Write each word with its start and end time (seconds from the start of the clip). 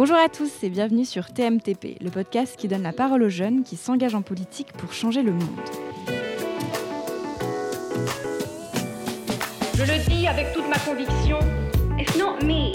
Bonjour 0.00 0.16
à 0.16 0.30
tous 0.30 0.50
et 0.62 0.70
bienvenue 0.70 1.04
sur 1.04 1.26
TMTP, 1.26 2.00
le 2.00 2.08
podcast 2.08 2.56
qui 2.56 2.68
donne 2.68 2.82
la 2.82 2.94
parole 2.94 3.22
aux 3.22 3.28
jeunes 3.28 3.64
qui 3.64 3.76
s'engagent 3.76 4.14
en 4.14 4.22
politique 4.22 4.72
pour 4.72 4.94
changer 4.94 5.22
le 5.22 5.30
monde. 5.30 5.42
Je 9.74 9.82
le 9.82 10.08
dis 10.08 10.26
avec 10.26 10.54
toute 10.54 10.66
ma 10.70 10.78
conviction, 10.78 11.38
it's 11.98 12.16
not 12.16 12.42
me. 12.42 12.72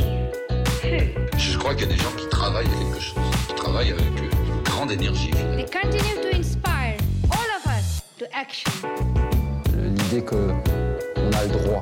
Je 1.36 1.58
crois 1.58 1.74
qu'il 1.74 1.88
y 1.88 1.90
a 1.90 1.96
des 1.96 2.00
gens 2.00 2.16
qui 2.16 2.30
travaillent 2.30 2.68
à 2.68 2.84
quelque 2.84 3.02
chose, 3.02 3.24
qui 3.48 3.56
travaillent 3.56 3.92
avec 3.92 4.06
une 4.06 4.62
grande 4.64 4.92
énergie. 4.92 5.32
They 5.32 5.66
continue 5.66 6.22
to 6.22 6.38
inspire 6.38 6.96
all 7.32 7.50
of 7.58 7.66
us 7.66 8.04
to 8.20 8.26
action. 8.40 8.72
L'idée 9.74 10.24
qu'on 10.24 10.52
a 11.32 11.44
le 11.44 11.50
droit 11.50 11.82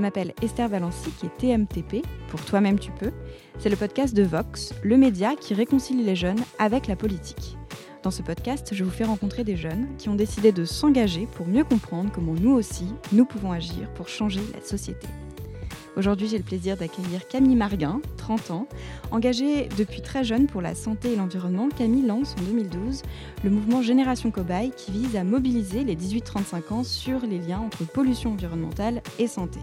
Je 0.00 0.02
m'appelle 0.02 0.32
Esther 0.40 0.66
Valency 0.66 1.10
qui 1.10 1.26
est 1.26 1.36
TMTP, 1.36 2.02
pour 2.28 2.42
Toi-même 2.42 2.78
tu 2.78 2.90
peux. 2.90 3.12
C'est 3.58 3.68
le 3.68 3.76
podcast 3.76 4.14
de 4.14 4.22
Vox, 4.22 4.72
le 4.82 4.96
média 4.96 5.36
qui 5.38 5.52
réconcilie 5.52 6.02
les 6.02 6.16
jeunes 6.16 6.40
avec 6.58 6.86
la 6.86 6.96
politique. 6.96 7.58
Dans 8.02 8.10
ce 8.10 8.22
podcast, 8.22 8.70
je 8.72 8.82
vous 8.82 8.90
fais 8.90 9.04
rencontrer 9.04 9.44
des 9.44 9.56
jeunes 9.56 9.88
qui 9.98 10.08
ont 10.08 10.14
décidé 10.14 10.52
de 10.52 10.64
s'engager 10.64 11.28
pour 11.36 11.46
mieux 11.46 11.64
comprendre 11.64 12.10
comment 12.14 12.32
nous 12.32 12.52
aussi, 12.52 12.86
nous 13.12 13.26
pouvons 13.26 13.52
agir 13.52 13.92
pour 13.92 14.08
changer 14.08 14.40
la 14.54 14.64
société. 14.64 15.06
Aujourd'hui, 16.00 16.28
j'ai 16.28 16.38
le 16.38 16.44
plaisir 16.44 16.78
d'accueillir 16.78 17.28
Camille 17.28 17.56
Marguin, 17.56 18.00
30 18.16 18.52
ans. 18.52 18.66
Engagée 19.10 19.68
depuis 19.76 20.00
très 20.00 20.24
jeune 20.24 20.46
pour 20.46 20.62
la 20.62 20.74
santé 20.74 21.12
et 21.12 21.16
l'environnement, 21.16 21.68
Camille 21.68 22.06
lance 22.06 22.34
en 22.40 22.42
2012 22.44 23.02
le 23.44 23.50
mouvement 23.50 23.82
Génération 23.82 24.30
Cobaye 24.30 24.70
qui 24.74 24.92
vise 24.92 25.14
à 25.14 25.24
mobiliser 25.24 25.84
les 25.84 25.96
18-35 25.96 26.72
ans 26.72 26.84
sur 26.84 27.20
les 27.26 27.38
liens 27.38 27.58
entre 27.58 27.84
pollution 27.84 28.32
environnementale 28.32 29.02
et 29.18 29.26
santé. 29.26 29.60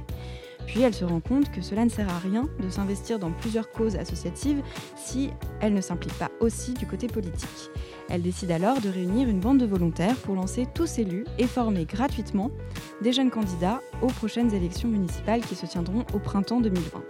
Puis 0.68 0.82
elle 0.82 0.94
se 0.94 1.06
rend 1.06 1.22
compte 1.22 1.52
que 1.52 1.62
cela 1.62 1.84
ne 1.84 1.90
sert 1.90 2.08
à 2.08 2.20
rien 2.20 2.48
de 2.62 2.70
s'investir 2.70 3.18
dans 3.18 3.32
plusieurs 3.32 3.72
causes 3.72 3.96
associatives 3.96 4.62
si 4.96 5.32
elle 5.60 5.74
ne 5.74 5.82
s'implique 5.82 6.20
pas 6.20 6.30
aussi 6.40 6.76
du 6.76 6.86
côté 6.86 7.08
politique. 7.08 7.72
Elle 8.10 8.22
décide 8.22 8.52
alors 8.52 8.80
de 8.80 8.90
réunir 8.90 9.28
une 9.28 9.40
bande 9.40 9.58
de 9.58 9.66
volontaires 9.66 10.16
pour 10.18 10.36
lancer 10.36 10.66
tous 10.74 11.00
élus 11.00 11.26
et 11.38 11.48
former 11.48 11.86
gratuitement 11.86 12.52
des 13.02 13.12
jeunes 13.12 13.30
candidats 13.30 13.82
aux 14.02 14.08
prochaines 14.08 14.54
élections 14.54 14.88
municipales 14.88 15.42
qui 15.42 15.56
se 15.56 15.66
tiendront 15.66 16.06
au 16.14 16.20
printemps 16.20 16.62
2020, 16.62 17.04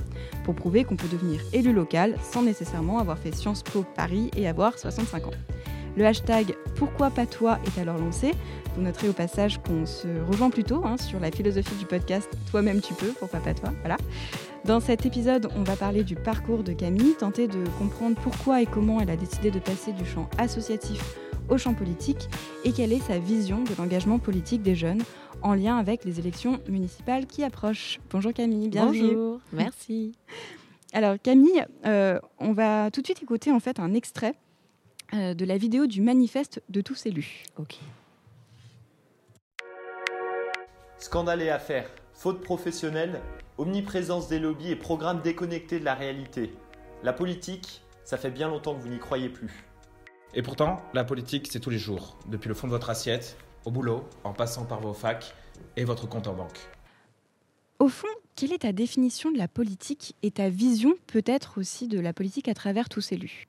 pour 0.43 0.55
prouver 0.55 0.83
qu'on 0.83 0.95
peut 0.95 1.07
devenir 1.07 1.39
élu 1.53 1.71
local 1.71 2.15
sans 2.23 2.41
nécessairement 2.41 2.99
avoir 2.99 3.19
fait 3.19 3.33
Sciences 3.33 3.63
Po 3.63 3.85
Paris 3.95 4.31
et 4.35 4.47
avoir 4.47 4.77
65 4.77 5.27
ans. 5.27 5.31
Le 5.95 6.05
hashtag 6.05 6.55
Pourquoi 6.75 7.09
pas 7.09 7.25
toi 7.25 7.57
est 7.65 7.79
alors 7.81 7.97
lancé. 7.97 8.31
Vous 8.75 8.83
noterez 8.83 9.09
au 9.09 9.13
passage 9.13 9.59
qu'on 9.59 9.87
se 9.87 10.07
rejoint 10.27 10.51
plutôt 10.51 10.85
hein, 10.85 10.97
sur 10.97 11.19
la 11.19 11.31
philosophie 11.31 11.75
du 11.75 11.85
podcast 11.85 12.29
Toi-même 12.51 12.81
tu 12.81 12.93
peux, 12.93 13.13
pourquoi 13.19 13.39
pas 13.39 13.55
toi 13.55 13.71
Voilà. 13.81 13.97
Dans 14.67 14.81
cet 14.81 15.05
épisode, 15.05 15.47
on 15.55 15.63
va 15.63 15.77
parler 15.77 16.03
du 16.03 16.17
parcours 16.17 16.61
de 16.61 16.73
Camille, 16.73 17.15
tenter 17.15 17.47
de 17.47 17.63
comprendre 17.79 18.19
pourquoi 18.21 18.61
et 18.61 18.65
comment 18.65 18.99
elle 18.99 19.09
a 19.09 19.15
décidé 19.15 19.49
de 19.49 19.59
passer 19.59 19.93
du 19.93 20.05
champ 20.05 20.29
associatif 20.37 21.15
au 21.47 21.57
champ 21.57 21.73
politique 21.73 22.27
et 22.65 22.73
quelle 22.73 22.91
est 22.91 22.99
sa 22.99 23.17
vision 23.17 23.63
de 23.63 23.69
l'engagement 23.77 24.19
politique 24.19 24.61
des 24.61 24.75
jeunes 24.75 25.01
en 25.41 25.53
lien 25.53 25.77
avec 25.77 26.03
les 26.03 26.19
élections 26.19 26.59
municipales 26.67 27.27
qui 27.27 27.45
approchent. 27.45 28.01
Bonjour 28.09 28.33
Camille, 28.33 28.67
bienvenue. 28.67 29.15
Bonjour, 29.15 29.39
merci. 29.53 30.11
Alors 30.93 31.15
Camille, 31.23 31.65
euh, 31.85 32.19
on 32.37 32.51
va 32.51 32.91
tout 32.91 32.99
de 32.99 33.05
suite 33.05 33.23
écouter 33.23 33.53
en 33.53 33.61
fait 33.61 33.79
un 33.79 33.93
extrait 33.93 34.33
euh, 35.13 35.33
de 35.33 35.45
la 35.45 35.57
vidéo 35.57 35.87
du 35.87 36.01
manifeste 36.01 36.61
de 36.67 36.81
tous 36.81 37.05
élus. 37.05 37.45
Ok. 37.57 37.77
Scandale 40.97 41.43
et 41.43 41.49
affaires, 41.51 41.89
faute 42.17 42.41
professionnelle, 42.41 43.21
omniprésence 43.59 44.27
des 44.27 44.39
lobbies 44.39 44.71
et 44.71 44.75
programmes 44.75 45.21
déconnectés 45.21 45.79
de 45.79 45.85
la 45.85 45.93
réalité. 45.93 46.51
La 47.03 47.13
politique, 47.13 47.83
ça 48.03 48.17
fait 48.17 48.31
bien 48.31 48.49
longtemps 48.49 48.73
que 48.73 48.81
vous 48.81 48.89
n'y 48.89 48.97
croyez 48.97 49.29
plus. 49.29 49.63
Et 50.33 50.41
pourtant, 50.41 50.77
la 50.95 51.03
politique, 51.03 51.47
c'est 51.51 51.59
tous 51.59 51.69
les 51.69 51.77
jours, 51.77 52.17
depuis 52.27 52.49
le 52.49 52.55
fond 52.55 52.65
de 52.65 52.71
votre 52.71 52.89
assiette, 52.89 53.37
au 53.65 53.71
boulot, 53.71 54.03
en 54.23 54.33
passant 54.33 54.65
par 54.65 54.81
vos 54.81 54.93
facs 54.93 55.35
et 55.75 55.83
votre 55.83 56.09
compte 56.09 56.27
en 56.27 56.33
banque. 56.33 56.57
Au 57.77 57.87
fond, 57.87 58.07
quelle 58.35 58.51
est 58.51 58.63
ta 58.63 58.73
définition 58.73 59.31
de 59.31 59.37
la 59.37 59.47
politique 59.47 60.15
et 60.23 60.31
ta 60.31 60.49
vision 60.49 60.95
peut-être 61.05 61.59
aussi 61.59 61.87
de 61.87 61.99
la 61.99 62.13
politique 62.13 62.47
à 62.47 62.55
travers 62.55 62.89
tous 62.89 63.11
élus 63.11 63.47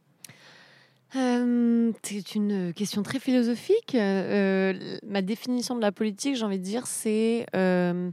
Euh, 1.17 1.91
c'est 2.03 2.35
une 2.35 2.75
question 2.75 3.03
très 3.03 3.19
philosophique. 3.19 3.95
Euh, 3.95 4.99
ma 5.07 5.23
définition 5.23 5.75
de 5.75 5.81
la 5.81 5.91
politique, 5.91 6.37
j'ai 6.37 6.45
envie 6.45 6.59
de 6.59 6.65
dire, 6.65 6.87
c'est 6.87 7.47
euh, 7.57 8.11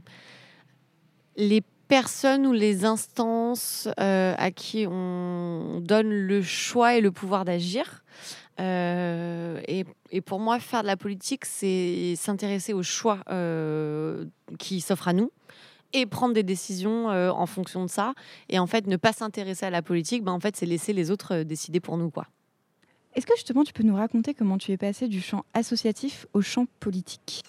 les 1.36 1.62
personnes 1.88 2.46
ou 2.46 2.52
les 2.52 2.84
instances 2.84 3.88
euh, 4.00 4.34
à 4.36 4.50
qui 4.50 4.86
on 4.88 5.80
donne 5.80 6.10
le 6.10 6.42
choix 6.42 6.96
et 6.96 7.00
le 7.00 7.12
pouvoir 7.12 7.44
d'agir. 7.44 8.04
Euh, 8.58 9.60
et, 9.68 10.20
pour 10.22 10.40
moi, 10.40 10.58
faire 10.58 10.82
de 10.82 10.86
la 10.86 10.96
politique, 10.96 11.44
c'est 11.44 12.14
s'intéresser 12.16 12.72
aux 12.72 12.82
choix 12.82 13.20
euh, 13.30 14.24
qui 14.58 14.80
s'offrent 14.80 15.08
à 15.08 15.12
nous 15.12 15.30
et 15.92 16.06
prendre 16.06 16.34
des 16.34 16.42
décisions 16.42 17.06
en 17.06 17.46
fonction 17.46 17.84
de 17.84 17.90
ça. 17.90 18.14
Et 18.48 18.58
en 18.58 18.66
fait, 18.66 18.86
ne 18.86 18.96
pas 18.96 19.12
s'intéresser 19.12 19.66
à 19.66 19.70
la 19.70 19.82
politique, 19.82 20.24
ben, 20.24 20.32
en 20.32 20.40
fait, 20.40 20.56
c'est 20.56 20.66
laisser 20.66 20.92
les 20.92 21.10
autres 21.10 21.42
décider 21.42 21.80
pour 21.80 21.96
nous. 21.96 22.10
Est-ce 23.14 23.24
que 23.24 23.34
justement 23.34 23.64
tu 23.64 23.72
peux 23.72 23.82
nous 23.82 23.94
raconter 23.94 24.34
comment 24.34 24.58
tu 24.58 24.72
es 24.72 24.76
passé 24.76 25.08
du 25.08 25.22
champ 25.22 25.44
associatif 25.54 26.26
au 26.34 26.42
champ 26.42 26.66
politique? 26.80 27.42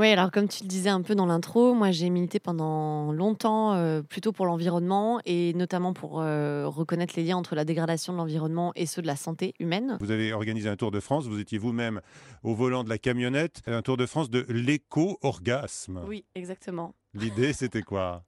Oui, 0.00 0.08
alors 0.08 0.30
comme 0.30 0.48
tu 0.48 0.62
le 0.62 0.68
disais 0.68 0.88
un 0.88 1.02
peu 1.02 1.14
dans 1.14 1.26
l'intro, 1.26 1.74
moi 1.74 1.90
j'ai 1.90 2.08
milité 2.08 2.40
pendant 2.40 3.12
longtemps 3.12 3.74
euh, 3.74 4.00
plutôt 4.00 4.32
pour 4.32 4.46
l'environnement 4.46 5.20
et 5.26 5.52
notamment 5.52 5.92
pour 5.92 6.22
euh, 6.22 6.66
reconnaître 6.66 7.12
les 7.18 7.24
liens 7.24 7.36
entre 7.36 7.54
la 7.54 7.66
dégradation 7.66 8.14
de 8.14 8.16
l'environnement 8.16 8.72
et 8.76 8.86
ceux 8.86 9.02
de 9.02 9.06
la 9.06 9.16
santé 9.16 9.52
humaine. 9.60 9.98
Vous 10.00 10.10
avez 10.10 10.32
organisé 10.32 10.70
un 10.70 10.76
Tour 10.76 10.90
de 10.90 11.00
France, 11.00 11.26
vous 11.26 11.38
étiez 11.38 11.58
vous-même 11.58 12.00
au 12.42 12.54
volant 12.54 12.82
de 12.82 12.88
la 12.88 12.96
camionnette, 12.96 13.60
un 13.66 13.82
Tour 13.82 13.98
de 13.98 14.06
France 14.06 14.30
de 14.30 14.46
l'éco-orgasme. 14.48 16.00
Oui, 16.08 16.24
exactement. 16.34 16.94
L'idée, 17.12 17.52
c'était 17.52 17.82
quoi? 17.82 18.24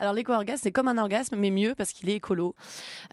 Alors 0.00 0.14
l'éco-orgasme, 0.14 0.60
c'est 0.62 0.72
comme 0.72 0.88
un 0.88 0.96
orgasme, 0.96 1.36
mais 1.36 1.50
mieux 1.50 1.74
parce 1.74 1.92
qu'il 1.92 2.08
est 2.08 2.14
écolo. 2.14 2.54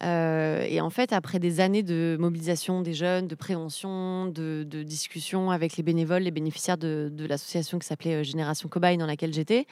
Euh, 0.03 0.65
et 0.67 0.79
en 0.79 0.89
fait, 0.89 1.11
après 1.11 1.37
des 1.37 1.59
années 1.59 1.83
de 1.83 2.15
mobilisation 2.19 2.81
des 2.81 2.93
jeunes, 2.93 3.27
de 3.27 3.35
prévention, 3.35 4.27
de, 4.27 4.65
de 4.65 4.83
discussion 4.83 5.51
avec 5.51 5.75
les 5.75 5.83
bénévoles, 5.83 6.23
les 6.23 6.31
bénéficiaires 6.31 6.77
de, 6.77 7.11
l'association 7.27 7.77
qui 7.77 7.87
s'appelait 7.87 8.15
euh, 8.15 8.23
Génération 8.23 8.69
Cobaye, 8.69 8.97
dans 8.97 9.05
laquelle 9.05 9.33
j'étais, 9.33 9.67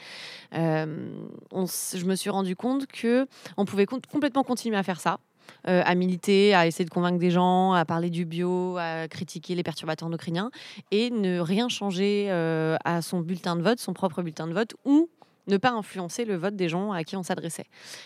euh, 0.56 1.08
je 1.54 2.06
me 2.06 2.16
suis 2.16 2.30
rendu 2.30 2.56
compte 2.56 2.86
que 2.88 3.28
on 3.56 3.64
pouvait 3.64 3.86
complètement 3.86 4.44
continuer 4.44 4.78
à 4.78 4.84
faire 4.84 5.00
ça. 5.00 5.20
à 5.64 5.96
militer, 5.96 6.54
à 6.54 6.68
essayer 6.68 6.86
de 6.86 6.90
convaincre 6.90 7.20
des 7.20 7.32
gens, 7.32 7.74
à 7.74 7.86
parler 7.86 8.10
du 8.10 8.26
bio, 8.26 8.78
à 8.78 9.08
critiquer 9.08 9.56
les 9.56 9.64
perturbateurs 9.64 10.08
endocriniens 10.08 10.52
et 10.92 11.12
ne 11.12 11.40
rien 11.40 11.70
changer 11.70 12.30
à 12.84 13.02
son 13.02 13.22
bulletin 13.22 13.56
de 13.56 13.62
vote, 13.62 13.80
son 13.80 13.94
propre 13.94 14.22
bulletin 14.22 14.48
de 14.48 14.54
vote, 14.54 14.76
ou 14.86 15.10
ne 15.48 15.58
pas 15.58 15.72
influencer 15.72 16.26
le 16.26 16.36
vote 16.36 16.56
des 16.56 16.70
gens 16.70 16.92
à 16.92 17.04
qui 17.04 17.16
on 17.16 17.24
s'adressait. 17.24 17.66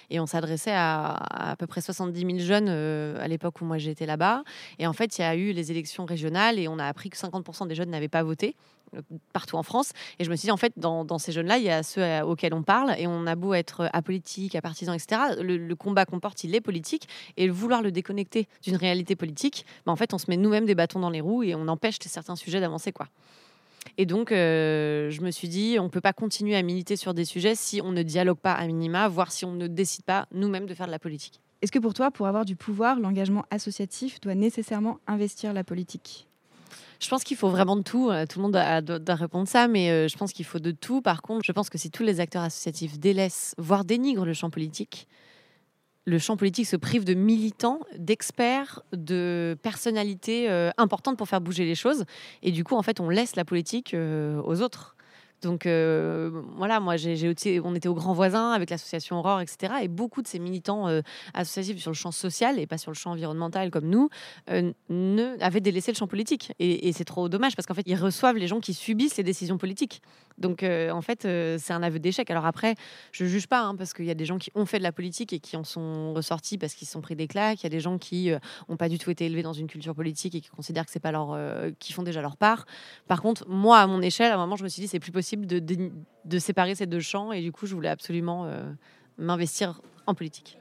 Et 0.09 0.19
on 0.19 0.25
s'adressait 0.25 0.71
à, 0.71 1.13
à 1.13 1.49
à 1.49 1.55
peu 1.55 1.67
près 1.67 1.81
70 1.81 2.19
000 2.19 2.39
jeunes 2.39 2.67
euh, 2.69 3.23
à 3.23 3.27
l'époque 3.27 3.61
où 3.61 3.65
moi 3.65 3.77
j'étais 3.77 4.05
là-bas. 4.05 4.43
Et 4.77 4.87
en 4.87 4.93
fait, 4.93 5.17
il 5.17 5.21
y 5.21 5.23
a 5.23 5.35
eu 5.35 5.51
les 5.51 5.71
élections 5.71 6.05
régionales 6.05 6.59
et 6.59 6.67
on 6.67 6.79
a 6.79 6.85
appris 6.85 7.09
que 7.09 7.17
50% 7.17 7.67
des 7.67 7.75
jeunes 7.75 7.89
n'avaient 7.89 8.07
pas 8.07 8.23
voté 8.23 8.55
euh, 8.95 9.01
partout 9.33 9.55
en 9.55 9.63
France. 9.63 9.91
Et 10.19 10.23
je 10.23 10.29
me 10.29 10.35
suis 10.35 10.47
dit, 10.47 10.51
en 10.51 10.57
fait, 10.57 10.73
dans, 10.77 11.17
ces 11.17 11.31
jeunes-là, 11.31 11.57
il 11.57 11.63
y 11.63 11.69
a 11.69 11.83
ceux 11.83 12.21
auxquels 12.21 12.53
on 12.53 12.63
parle 12.63 12.95
et 12.97 13.07
on 13.07 13.25
a 13.25 13.35
beau 13.35 13.53
être 13.53 13.89
apolitique, 13.93 14.55
apartisan, 14.55 14.93
etc. 14.93 15.21
Le, 15.41 15.57
le 15.57 15.75
combat 15.75 16.05
qu'on 16.05 16.19
porte, 16.19 16.43
il 16.43 16.53
est 16.55 16.61
politique. 16.61 17.07
Et 17.37 17.49
vouloir 17.49 17.81
le 17.81 17.91
déconnecter 17.91 18.47
d'une 18.63 18.75
réalité 18.75 19.15
politique, 19.15 19.65
bah, 19.85 19.91
en 19.91 19.95
fait, 19.95 20.13
on 20.13 20.17
se 20.17 20.25
met 20.29 20.37
nous-mêmes 20.37 20.65
des 20.65 20.75
bâtons 20.75 20.99
dans 20.99 21.09
les 21.09 21.21
roues 21.21 21.43
et 21.43 21.55
on 21.55 21.67
empêche 21.67 21.97
certains 22.01 22.35
sujets 22.35 22.59
d'avancer, 22.59 22.91
quoi. 22.91 23.07
Et 23.97 24.05
donc, 24.05 24.31
euh, 24.31 25.09
je 25.09 25.21
me 25.21 25.31
suis 25.31 25.49
dit, 25.49 25.77
on 25.79 25.83
ne 25.83 25.89
peut 25.89 26.01
pas 26.01 26.13
continuer 26.13 26.55
à 26.55 26.61
militer 26.61 26.95
sur 26.95 27.13
des 27.13 27.25
sujets 27.25 27.55
si 27.55 27.81
on 27.81 27.91
ne 27.91 28.01
dialogue 28.01 28.37
pas 28.37 28.53
à 28.53 28.65
minima, 28.65 29.07
voire 29.07 29.31
si 29.31 29.45
on 29.45 29.51
ne 29.51 29.67
décide 29.67 30.05
pas 30.05 30.27
nous-mêmes 30.31 30.65
de 30.65 30.73
faire 30.73 30.85
de 30.85 30.91
la 30.91 30.99
politique. 30.99 31.41
Est-ce 31.61 31.71
que 31.71 31.79
pour 31.79 31.93
toi, 31.93 32.09
pour 32.09 32.27
avoir 32.27 32.45
du 32.45 32.55
pouvoir, 32.55 32.99
l'engagement 32.99 33.45
associatif 33.51 34.21
doit 34.21 34.35
nécessairement 34.35 34.99
investir 35.07 35.51
la 35.51 35.63
politique? 35.63 36.27
Je 37.01 37.09
pense 37.09 37.23
qu'il 37.23 37.37
faut 37.37 37.49
vraiment 37.49 37.75
de 37.75 37.81
tout. 37.81 38.09
Euh, 38.09 38.25
Tout 38.25 38.39
le 38.39 38.43
monde 38.43 39.01
doit 39.01 39.15
répondre 39.15 39.47
ça, 39.47 39.67
mais 39.67 39.89
euh, 39.89 40.07
je 40.07 40.17
pense 40.17 40.33
qu'il 40.33 40.45
faut 40.45 40.59
de 40.59 40.71
tout. 40.71 41.01
Par 41.01 41.21
contre, 41.21 41.45
je 41.45 41.51
pense 41.51 41.69
que 41.69 41.77
si 41.77 41.91
tous 41.91 42.03
les 42.03 42.19
acteurs 42.19 42.43
associatifs 42.43 42.99
délaissent, 42.99 43.55
voire 43.57 43.85
dénigrent 43.85 44.25
le 44.25 44.33
champ 44.33 44.49
politique, 44.49 45.07
le 46.09 46.19
champ 46.19 46.35
politique 46.35 46.65
se 46.65 46.75
prive 46.75 47.05
de 47.05 47.13
militants, 47.13 47.79
d'experts, 47.97 48.81
de 48.91 49.57
personnalités 49.61 50.49
euh, 50.49 50.71
importantes 50.77 51.17
pour 51.17 51.29
faire 51.29 51.41
bouger 51.41 51.65
les 51.65 51.75
choses. 51.75 52.05
Et 52.41 52.51
du 52.51 52.63
coup, 52.63 52.75
en 52.75 52.81
fait, 52.81 52.99
on 52.99 53.09
laisse 53.09 53.35
la 53.35 53.45
politique 53.45 53.93
euh, 53.93 54.41
aux 54.43 54.61
autres. 54.61 54.95
Donc 55.41 55.65
euh, 55.65 56.31
voilà, 56.57 56.81
moi, 56.81 56.95
on 56.95 57.75
était 57.75 57.87
au 57.87 57.93
Grand 57.93 58.13
Voisin 58.13 58.51
avec 58.51 58.69
l'association 58.69 59.19
Aurore, 59.19 59.39
etc. 59.39 59.75
Et 59.83 59.87
beaucoup 59.87 60.21
de 60.21 60.27
ces 60.27 60.37
militants 60.37 60.87
associatifs 61.33 61.81
sur 61.81 61.91
le 61.91 61.95
champ 61.95 62.11
social 62.11 62.59
et 62.59 62.67
pas 62.67 62.77
sur 62.77 62.91
le 62.91 62.95
champ 62.95 63.11
environnemental 63.11 63.71
comme 63.71 63.85
nous 63.85 64.09
avaient 65.39 65.61
délaissé 65.61 65.93
le 65.93 65.95
champ 65.95 66.07
politique. 66.07 66.51
Et 66.59 66.91
c'est 66.91 67.05
trop 67.05 67.29
dommage 67.29 67.55
parce 67.55 67.67
qu'en 67.67 67.73
fait, 67.73 67.85
ils 67.85 67.95
reçoivent 67.95 68.35
les 68.35 68.47
gens 68.47 68.59
qui 68.59 68.73
subissent 68.73 69.15
les 69.15 69.23
décisions 69.23 69.57
politiques. 69.57 70.01
Donc, 70.39 70.63
euh, 70.63 70.89
en 70.91 71.01
fait, 71.01 71.25
euh, 71.25 71.57
c'est 71.59 71.73
un 71.73 71.83
aveu 71.83 71.99
d'échec. 71.99 72.29
Alors 72.31 72.45
après, 72.45 72.75
je 73.11 73.25
juge 73.25 73.47
pas, 73.47 73.61
hein, 73.61 73.75
parce 73.75 73.93
qu'il 73.93 74.05
y 74.05 74.11
a 74.11 74.15
des 74.15 74.25
gens 74.25 74.37
qui 74.37 74.51
ont 74.55 74.65
fait 74.65 74.79
de 74.79 74.83
la 74.83 74.91
politique 74.91 75.33
et 75.33 75.39
qui 75.39 75.57
en 75.57 75.63
sont 75.63 76.13
ressortis 76.13 76.57
parce 76.57 76.73
qu'ils 76.73 76.87
se 76.87 76.93
sont 76.93 77.01
pris 77.01 77.15
des 77.15 77.27
claques. 77.27 77.61
Il 77.61 77.63
y 77.63 77.67
a 77.67 77.69
des 77.69 77.79
gens 77.79 77.97
qui 77.97 78.31
n'ont 78.67 78.77
pas 78.77 78.89
du 78.89 78.97
tout 78.97 79.11
été 79.11 79.25
élevés 79.25 79.43
dans 79.43 79.53
une 79.53 79.67
culture 79.67 79.95
politique 79.95 80.35
et 80.35 80.41
qui 80.41 80.49
considèrent 80.49 80.85
que 80.85 80.91
c'est 80.91 80.99
pas 80.99 81.11
leur, 81.11 81.33
euh, 81.33 81.71
qui 81.79 81.93
font 81.93 82.03
déjà 82.03 82.21
leur 82.21 82.37
part. 82.37 82.65
Par 83.07 83.21
contre, 83.21 83.47
moi, 83.47 83.79
à 83.79 83.87
mon 83.87 84.01
échelle, 84.01 84.31
à 84.31 84.35
un 84.35 84.37
moment, 84.37 84.55
je 84.55 84.63
me 84.63 84.69
suis 84.69 84.81
dit, 84.81 84.87
c'est 84.87 84.99
plus 84.99 85.11
possible 85.11 85.45
de, 85.45 85.59
de, 85.59 86.39
séparer 86.39 86.75
ces 86.75 86.85
deux 86.85 86.99
champs. 86.99 87.31
Et 87.31 87.41
du 87.41 87.51
coup, 87.51 87.65
je 87.65 87.75
voulais 87.75 87.89
absolument 87.89 88.45
euh, 88.45 88.71
m'investir 89.17 89.81
en 90.07 90.15
politique. 90.15 90.57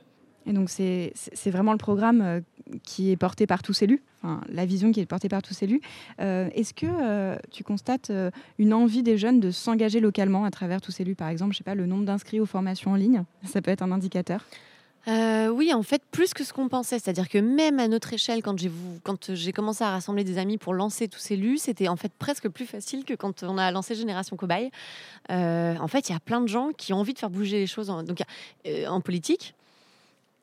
Et 0.48 0.52
donc, 0.52 0.70
c'est 0.70 1.12
vraiment 1.50 1.72
le 1.72 1.78
programme 1.78 2.22
euh, 2.22 2.40
qui 2.82 3.10
est 3.10 3.16
porté 3.16 3.46
par 3.46 3.62
tous 3.62 3.82
élus, 3.82 4.02
enfin, 4.22 4.40
la 4.48 4.66
vision 4.66 4.92
qui 4.92 5.00
est 5.00 5.06
portée 5.06 5.28
par 5.28 5.42
tous 5.42 5.62
élus. 5.62 5.80
Euh, 6.20 6.48
Est-ce 6.54 6.74
que 6.74 6.86
euh, 6.86 7.36
tu 7.50 7.64
constates 7.64 8.10
euh, 8.10 8.30
une 8.58 8.74
envie 8.74 9.02
des 9.02 9.18
jeunes 9.18 9.40
de 9.40 9.50
s'engager 9.50 10.00
localement 10.00 10.44
à 10.44 10.50
travers 10.50 10.80
tous 10.80 10.98
élus 11.00 11.14
Par 11.14 11.28
exemple, 11.28 11.52
je 11.52 11.58
sais 11.58 11.64
pas, 11.64 11.74
le 11.74 11.86
nombre 11.86 12.04
d'inscrits 12.04 12.40
aux 12.40 12.46
formations 12.46 12.92
en 12.92 12.96
ligne, 12.96 13.24
ça 13.44 13.62
peut 13.62 13.70
être 13.70 13.82
un 13.82 13.92
indicateur? 13.92 14.44
Oui, 15.06 15.72
en 15.72 15.82
fait, 15.82 16.02
plus 16.10 16.34
que 16.34 16.44
ce 16.44 16.52
qu'on 16.52 16.68
pensait. 16.68 16.98
C'est-à-dire 16.98 17.30
que 17.30 17.38
même 17.38 17.78
à 17.78 17.88
notre 17.88 18.12
échelle, 18.12 18.42
quand 18.42 18.54
j'ai 19.32 19.52
commencé 19.52 19.82
à 19.82 19.90
rassembler 19.90 20.22
des 20.22 20.36
amis 20.36 20.58
pour 20.58 20.74
lancer 20.74 21.08
tous 21.08 21.18
ces 21.18 21.32
élus, 21.32 21.56
c'était 21.56 21.88
en 21.88 21.96
fait 21.96 22.12
presque 22.18 22.50
plus 22.50 22.66
facile 22.66 23.06
que 23.06 23.14
quand 23.14 23.42
on 23.42 23.56
a 23.56 23.70
lancé 23.70 23.94
Génération 23.94 24.36
Cobaye. 24.36 24.70
En 25.30 25.88
fait, 25.88 26.10
il 26.10 26.12
y 26.12 26.14
a 26.14 26.20
plein 26.20 26.42
de 26.42 26.46
gens 26.46 26.72
qui 26.76 26.92
ont 26.92 26.98
envie 26.98 27.14
de 27.14 27.18
faire 27.18 27.30
bouger 27.30 27.58
les 27.58 27.66
choses 27.66 27.86
donc, 27.86 28.22
en 28.86 29.00
politique. 29.00 29.54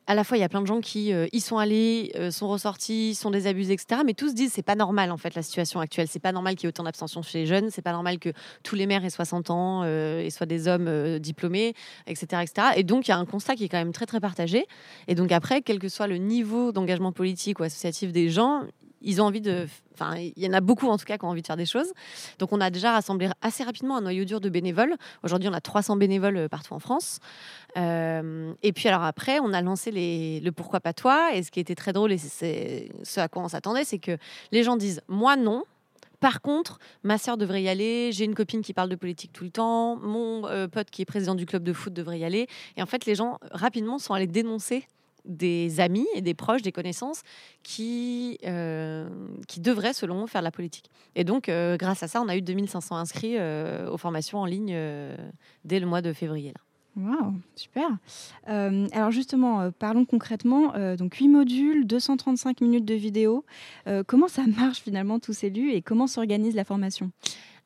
À 0.07 0.13
la 0.13 0.23
fois, 0.23 0.37
il 0.37 0.41
y 0.41 0.43
a 0.43 0.49
plein 0.49 0.61
de 0.61 0.67
gens 0.67 0.81
qui 0.81 1.11
euh, 1.13 1.27
y 1.31 1.39
sont 1.39 1.57
allés, 1.57 2.11
euh, 2.15 2.29
sont 2.29 2.47
ressortis, 2.47 3.15
sont 3.15 3.31
désabusés, 3.31 3.73
etc. 3.73 4.01
Mais 4.05 4.13
tous 4.13 4.35
disent 4.35 4.51
c'est 4.53 4.61
pas 4.61 4.75
normal 4.75 5.11
en 5.11 5.17
fait 5.17 5.33
la 5.33 5.41
situation 5.41 5.79
actuelle. 5.79 6.07
C'est 6.07 6.19
pas 6.19 6.31
normal 6.31 6.55
qu'il 6.55 6.65
y 6.65 6.67
ait 6.67 6.69
autant 6.69 6.83
d'abstention 6.83 7.23
chez 7.23 7.39
les 7.39 7.45
jeunes. 7.47 7.71
C'est 7.71 7.81
pas 7.81 7.91
normal 7.91 8.19
que 8.19 8.29
tous 8.63 8.75
les 8.75 8.85
maires 8.85 9.03
aient 9.03 9.09
60 9.09 9.49
ans 9.49 9.81
euh, 9.83 10.21
et 10.21 10.29
soient 10.29 10.45
des 10.45 10.67
hommes 10.67 11.19
diplômés, 11.19 11.73
etc., 12.05 12.43
etc. 12.43 12.67
Et 12.75 12.83
donc 12.83 13.07
il 13.07 13.11
y 13.11 13.13
a 13.13 13.17
un 13.17 13.25
constat 13.25 13.55
qui 13.55 13.63
est 13.65 13.69
quand 13.69 13.79
même 13.79 13.93
très 13.93 14.05
très 14.05 14.19
partagé. 14.19 14.67
Et 15.07 15.15
donc 15.15 15.31
après, 15.31 15.61
quel 15.61 15.79
que 15.79 15.89
soit 15.89 16.07
le 16.07 16.17
niveau 16.17 16.71
d'engagement 16.71 17.11
politique 17.11 17.59
ou 17.59 17.63
associatif 17.63 18.11
des 18.11 18.29
gens, 18.29 18.61
ils 19.05 19.21
ont 19.21 19.25
envie 19.25 19.39
de. 19.39 19.67
Enfin, 19.93 20.15
il 20.17 20.33
y 20.43 20.47
en 20.47 20.51
a 20.53 20.59
beaucoup 20.59 20.87
en 20.89 20.97
tout 20.97 21.05
cas 21.05 21.17
qui 21.17 21.23
ont 21.23 21.29
envie 21.29 21.41
de 21.41 21.47
faire 21.47 21.55
des 21.55 21.65
choses. 21.65 21.93
Donc 22.39 22.51
on 22.51 22.59
a 22.59 22.69
déjà 22.69 22.91
rassemblé 22.91 23.29
assez 23.41 23.63
rapidement 23.63 23.95
un 23.95 24.01
noyau 24.01 24.25
dur 24.25 24.41
de 24.41 24.49
bénévoles. 24.49 24.95
Aujourd'hui, 25.23 25.47
on 25.47 25.53
a 25.53 25.61
300 25.61 25.95
bénévoles 25.95 26.35
euh, 26.37 26.47
partout 26.49 26.73
en 26.73 26.79
France. 26.79 27.19
Euh, 27.77 28.53
et 28.63 28.73
puis 28.73 28.87
alors 28.89 29.03
après, 29.03 29.39
on 29.39 29.53
a 29.53 29.61
lancé 29.61 29.91
le 30.43 30.49
pourquoi 30.51 30.79
pas 30.81 30.91
toi. 30.93 31.33
Et 31.33 31.43
ce 31.43 31.51
qui 31.51 31.59
était 31.61 31.75
très 31.75 31.93
drôle, 31.93 32.11
et 32.11 32.17
c'est- 32.17 32.89
ce 33.03 33.19
à 33.21 33.27
quoi 33.27 33.43
on 33.43 33.47
s'attendait, 33.47 33.83
c'est 33.85 33.99
que 33.99 34.17
les 34.51 34.63
gens 34.63 34.75
disent 34.75 35.01
moi 35.07 35.37
non. 35.37 35.63
Par 36.21 36.41
contre, 36.41 36.79
ma 37.03 37.17
sœur 37.17 37.37
devrait 37.37 37.61
y 37.61 37.69
aller. 37.69 38.11
J'ai 38.11 38.25
une 38.25 38.33
copine 38.35 38.61
qui 38.61 38.73
parle 38.73 38.89
de 38.89 38.95
politique 38.95 39.31
tout 39.33 39.43
le 39.43 39.49
temps. 39.51 39.97
Mon 39.97 40.47
euh, 40.47 40.67
pote 40.67 40.89
qui 40.89 41.01
est 41.01 41.05
président 41.05 41.35
du 41.35 41.45
club 41.45 41.63
de 41.63 41.73
foot 41.73 41.93
devrait 41.93 42.19
y 42.19 42.23
aller. 42.25 42.47
Et 42.77 42.81
en 42.81 42.85
fait, 42.85 43.05
les 43.05 43.15
gens 43.15 43.37
rapidement 43.51 43.99
sont 43.99 44.13
allés 44.13 44.25
dénoncer 44.27 44.87
des 45.25 45.79
amis 45.79 46.07
et 46.15 46.21
des 46.21 46.33
proches, 46.33 46.61
des 46.61 46.71
connaissances 46.71 47.23
qui, 47.63 48.37
euh, 48.45 49.09
qui 49.47 49.59
devraient, 49.59 49.93
selon 49.93 50.27
faire 50.27 50.41
la 50.41 50.51
politique. 50.51 50.89
Et 51.15 51.23
donc, 51.23 51.49
euh, 51.49 51.77
grâce 51.77 52.03
à 52.03 52.07
ça, 52.07 52.21
on 52.21 52.27
a 52.27 52.35
eu 52.35 52.41
2500 52.41 52.95
inscrits 52.95 53.37
euh, 53.37 53.89
aux 53.89 53.97
formations 53.97 54.39
en 54.39 54.45
ligne 54.45 54.77
dès 55.63 55.79
le 55.79 55.85
mois 55.85 56.01
de 56.01 56.13
février. 56.13 56.53
Là. 56.53 56.61
Waouh, 56.97 57.33
super. 57.55 57.89
Alors 58.45 59.11
justement, 59.11 59.69
parlons 59.71 60.05
concrètement. 60.05 60.73
Donc 60.95 61.15
8 61.15 61.27
modules, 61.27 61.85
235 61.85 62.61
minutes 62.61 62.85
de 62.85 62.93
vidéo. 62.93 63.43
Comment 64.07 64.29
ça 64.29 64.43
marche 64.57 64.79
finalement 64.79 65.19
tous 65.19 65.33
ces 65.33 65.47
et 65.47 65.81
comment 65.81 66.07
s'organise 66.07 66.55
la 66.55 66.63
formation? 66.63 67.11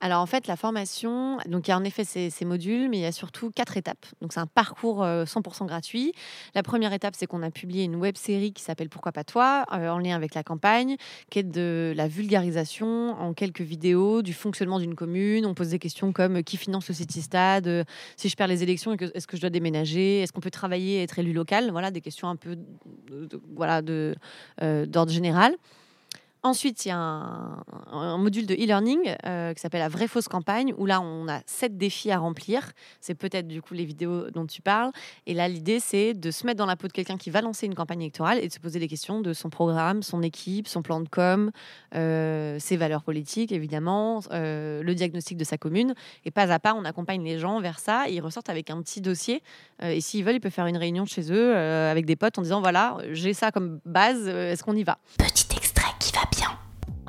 Alors 0.02 0.22
en 0.22 0.26
fait, 0.26 0.48
la 0.48 0.56
formation, 0.56 1.38
donc 1.48 1.68
il 1.68 1.72
y 1.72 1.74
a 1.74 1.78
en 1.78 1.84
effet 1.84 2.04
ces, 2.04 2.46
modules, 2.46 2.90
mais 2.90 2.98
il 2.98 3.02
y 3.02 3.06
a 3.06 3.12
surtout 3.12 3.52
quatre 3.52 3.76
étapes. 3.76 4.06
Donc 4.22 4.32
c'est 4.34 4.40
un 4.40 4.48
parcours 4.48 5.04
euh, 5.04 5.26
100% 5.26 5.66
gratuit. 5.66 6.14
La 6.56 6.64
première 6.64 6.94
étape, 6.94 7.16
c'est 7.18 7.26
qu'on 7.26 7.44
a 7.44 7.52
publié 7.52 7.84
une 7.84 7.96
web 7.96 8.16
série 8.16 8.54
qui 8.54 8.64
s'appelle 8.64 8.90
Pourquoi 8.90 9.12
pas 9.12 9.24
toi, 9.24 9.66
euh, 9.74 9.90
en 9.90 10.00
lien 10.00 10.16
avec 10.16 10.36
la 10.36 10.44
campagne, 10.44 10.96
qui 11.30 11.40
est 11.40 11.44
de 11.44 11.94
la 11.96 12.08
vulgarisation 12.08 13.12
en 13.20 13.34
quelques 13.34 13.62
vidéos 13.62 14.22
du 14.22 14.34
fonctionnement 14.34 14.80
d'une 14.80 14.96
commune. 14.96 15.46
On 15.46 15.54
pose 15.54 15.70
des 15.70 15.80
questions 15.80 16.14
comme 16.14 16.38
euh, 16.38 16.42
qui 16.42 16.58
finance 16.58 16.88
le 16.88 16.96
City 16.96 17.22
Stade, 17.22 17.68
euh, 17.68 17.84
si 18.16 18.30
je 18.30 18.36
perds 18.36 18.48
les 18.48 18.64
élections, 18.64 18.94
est-ce 18.94 19.28
que 19.28 19.38
je 19.38 19.42
dois 19.42 19.50
déménager, 19.50 20.22
est-ce 20.22 20.32
qu'on 20.34 20.42
peut 20.42 20.52
travailler 20.52 21.00
et 21.00 21.04
être 21.04 21.20
élu 21.20 21.34
local? 21.34 21.70
Voilà 21.72 21.92
des 21.92 22.02
questions 22.02 22.28
un 22.28 22.36
peu 22.36 22.58
voilà 23.56 23.82
de 23.82 24.16
euh, 24.62 24.86
d'ordre 24.86 25.12
général. 25.12 25.56
Ensuite, 26.42 26.86
il 26.86 26.88
y 26.88 26.92
a 26.92 26.98
un, 26.98 28.18
module 28.18 28.46
de 28.46 28.54
e-learning 28.54 29.14
euh, 29.26 29.54
qui 29.54 29.60
s'appelle 29.60 29.82
la 29.82 29.90
vraie 29.90 30.08
fausse 30.08 30.30
campagne, 30.30 30.74
où 30.78 30.86
là, 30.86 31.02
on 31.02 31.28
a 31.28 31.42
sept 31.46 31.78
défis 31.78 32.12
à 32.12 32.18
remplir. 32.18 32.72
C'est 33.02 33.14
peut-être 33.14 33.46
du 33.46 33.62
coup 33.62 33.74
les 33.74 33.84
vidéos 33.84 34.32
dont 34.32 34.46
tu 34.46 34.62
parles. 34.62 34.92
Et 35.26 35.34
là, 35.34 35.50
l'idée, 35.50 35.82
c'est 35.82 36.14
de 36.14 36.32
se 36.32 36.46
mettre 36.46 36.58
dans 36.58 36.66
la 36.66 36.78
peau 36.78 36.88
de 36.88 36.94
quelqu'un 36.94 37.18
qui 37.18 37.30
va 37.30 37.42
lancer 37.42 37.66
une 37.66 37.76
campagne 37.76 38.02
électorale 38.02 38.40
et 38.42 38.48
de 38.48 38.54
se 38.54 38.60
poser 38.60 38.80
des 38.80 38.88
questions 38.88 39.20
de 39.20 39.34
son 39.34 39.50
programme, 39.50 40.02
son 40.02 40.22
équipe, 40.22 40.70
son 40.70 40.82
plan 40.82 41.02
de 41.02 41.10
com, 41.10 41.52
euh, 41.94 42.58
ses 42.58 42.78
valeurs 42.78 43.04
politiques, 43.04 43.52
évidemment, 43.52 44.22
euh, 44.32 44.82
le 44.82 44.96
diagnostic 44.96 45.38
de 45.38 45.44
sa 45.44 45.58
commune. 45.58 45.94
Et 46.24 46.32
pas 46.32 46.54
à 46.54 46.60
pas, 46.60 46.74
on 46.74 46.86
accompagne 46.86 47.22
les 47.22 47.38
gens 47.38 47.60
vers 47.60 47.80
ça. 47.80 48.08
Ils 48.08 48.22
ressortent 48.22 48.50
avec 48.50 48.70
un 48.70 48.82
petit 48.82 49.02
dossier. 49.02 49.44
Et 49.82 50.00
s'ils 50.00 50.24
veulent, 50.24 50.36
ils 50.36 50.42
peuvent 50.42 50.54
faire 50.54 50.68
une 50.68 50.78
réunion 50.78 51.06
chez 51.06 51.34
eux 51.34 51.56
avec 51.56 52.06
des 52.06 52.16
potes 52.16 52.38
en 52.38 52.44
disant 52.44 52.62
voilà, 52.62 52.98
j'ai 53.12 53.34
ça 53.34 53.52
comme 53.52 53.82
base, 53.84 54.28
est-ce 54.28 54.64
qu'on 54.64 54.76
y 54.76 54.84
va? 54.84 55.00
Petit 55.18 55.59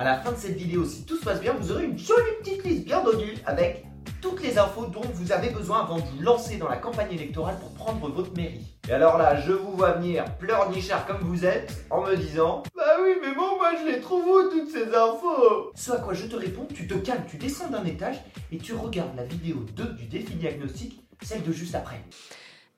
À 0.00 0.04
la 0.04 0.16
fin 0.16 0.32
de 0.32 0.36
cette 0.38 0.56
vidéo, 0.56 0.86
si 0.86 1.04
tout 1.04 1.18
se 1.18 1.24
passe 1.26 1.42
bien, 1.42 1.52
vous 1.52 1.72
aurez 1.72 1.84
une 1.84 1.98
jolie 1.98 2.22
petite 2.38 2.64
liste 2.64 2.86
bien 2.86 3.04
dodue 3.04 3.36
avec 3.44 3.84
toutes 4.22 4.42
les 4.42 4.56
infos 4.56 4.86
dont 4.86 5.02
vous 5.12 5.30
avez 5.30 5.50
besoin 5.50 5.82
avant 5.82 5.96
de 5.96 6.04
vous 6.04 6.22
lancer 6.22 6.56
dans 6.56 6.70
la 6.70 6.78
campagne 6.78 7.12
électorale 7.12 7.58
pour 7.60 7.74
prendre 7.74 8.08
votre 8.08 8.34
mairie. 8.34 8.64
Et 8.88 8.92
alors 8.92 9.18
là, 9.18 9.38
je 9.38 9.52
vous 9.52 9.72
vois 9.72 9.92
venir 9.92 10.24
pleurnichard 10.38 11.06
comme 11.06 11.18
vous 11.20 11.44
êtes 11.44 11.84
en 11.90 12.00
me 12.00 12.16
disant 12.16 12.62
Bah 12.74 12.96
oui, 13.02 13.10
mais 13.20 13.34
bon, 13.34 13.58
moi 13.58 13.72
je 13.78 13.92
les 13.92 14.00
trouve 14.00 14.26
où 14.26 14.50
toutes 14.50 14.70
ces 14.70 14.86
infos? 14.94 15.70
Ce 15.74 15.92
à 15.92 15.98
quoi 15.98 16.14
je 16.14 16.24
te 16.24 16.36
réponds, 16.36 16.66
tu 16.74 16.88
te 16.88 16.94
calmes, 16.94 17.24
tu 17.28 17.36
descends 17.36 17.68
d'un 17.68 17.84
étage 17.84 18.22
et 18.50 18.56
tu 18.56 18.72
regardes 18.72 19.14
la 19.16 19.24
vidéo 19.24 19.56
2 19.76 19.84
du 19.84 20.06
défi 20.06 20.32
diagnostic, 20.32 20.98
celle 21.20 21.42
de 21.42 21.52
juste 21.52 21.74
après. 21.74 22.02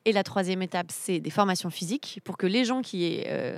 Et 0.05 0.13
la 0.13 0.25
troisième 0.25 0.63
étape, 0.63 0.91
c'est 0.91 1.21
des 1.21 1.31
formations 1.31 1.71
physiques 1.71 2.21
pour 2.25 2.37
que 2.37 2.47
les 2.47 2.65
gens 2.65 2.83
qui 2.83 3.23
euh, 3.27 3.57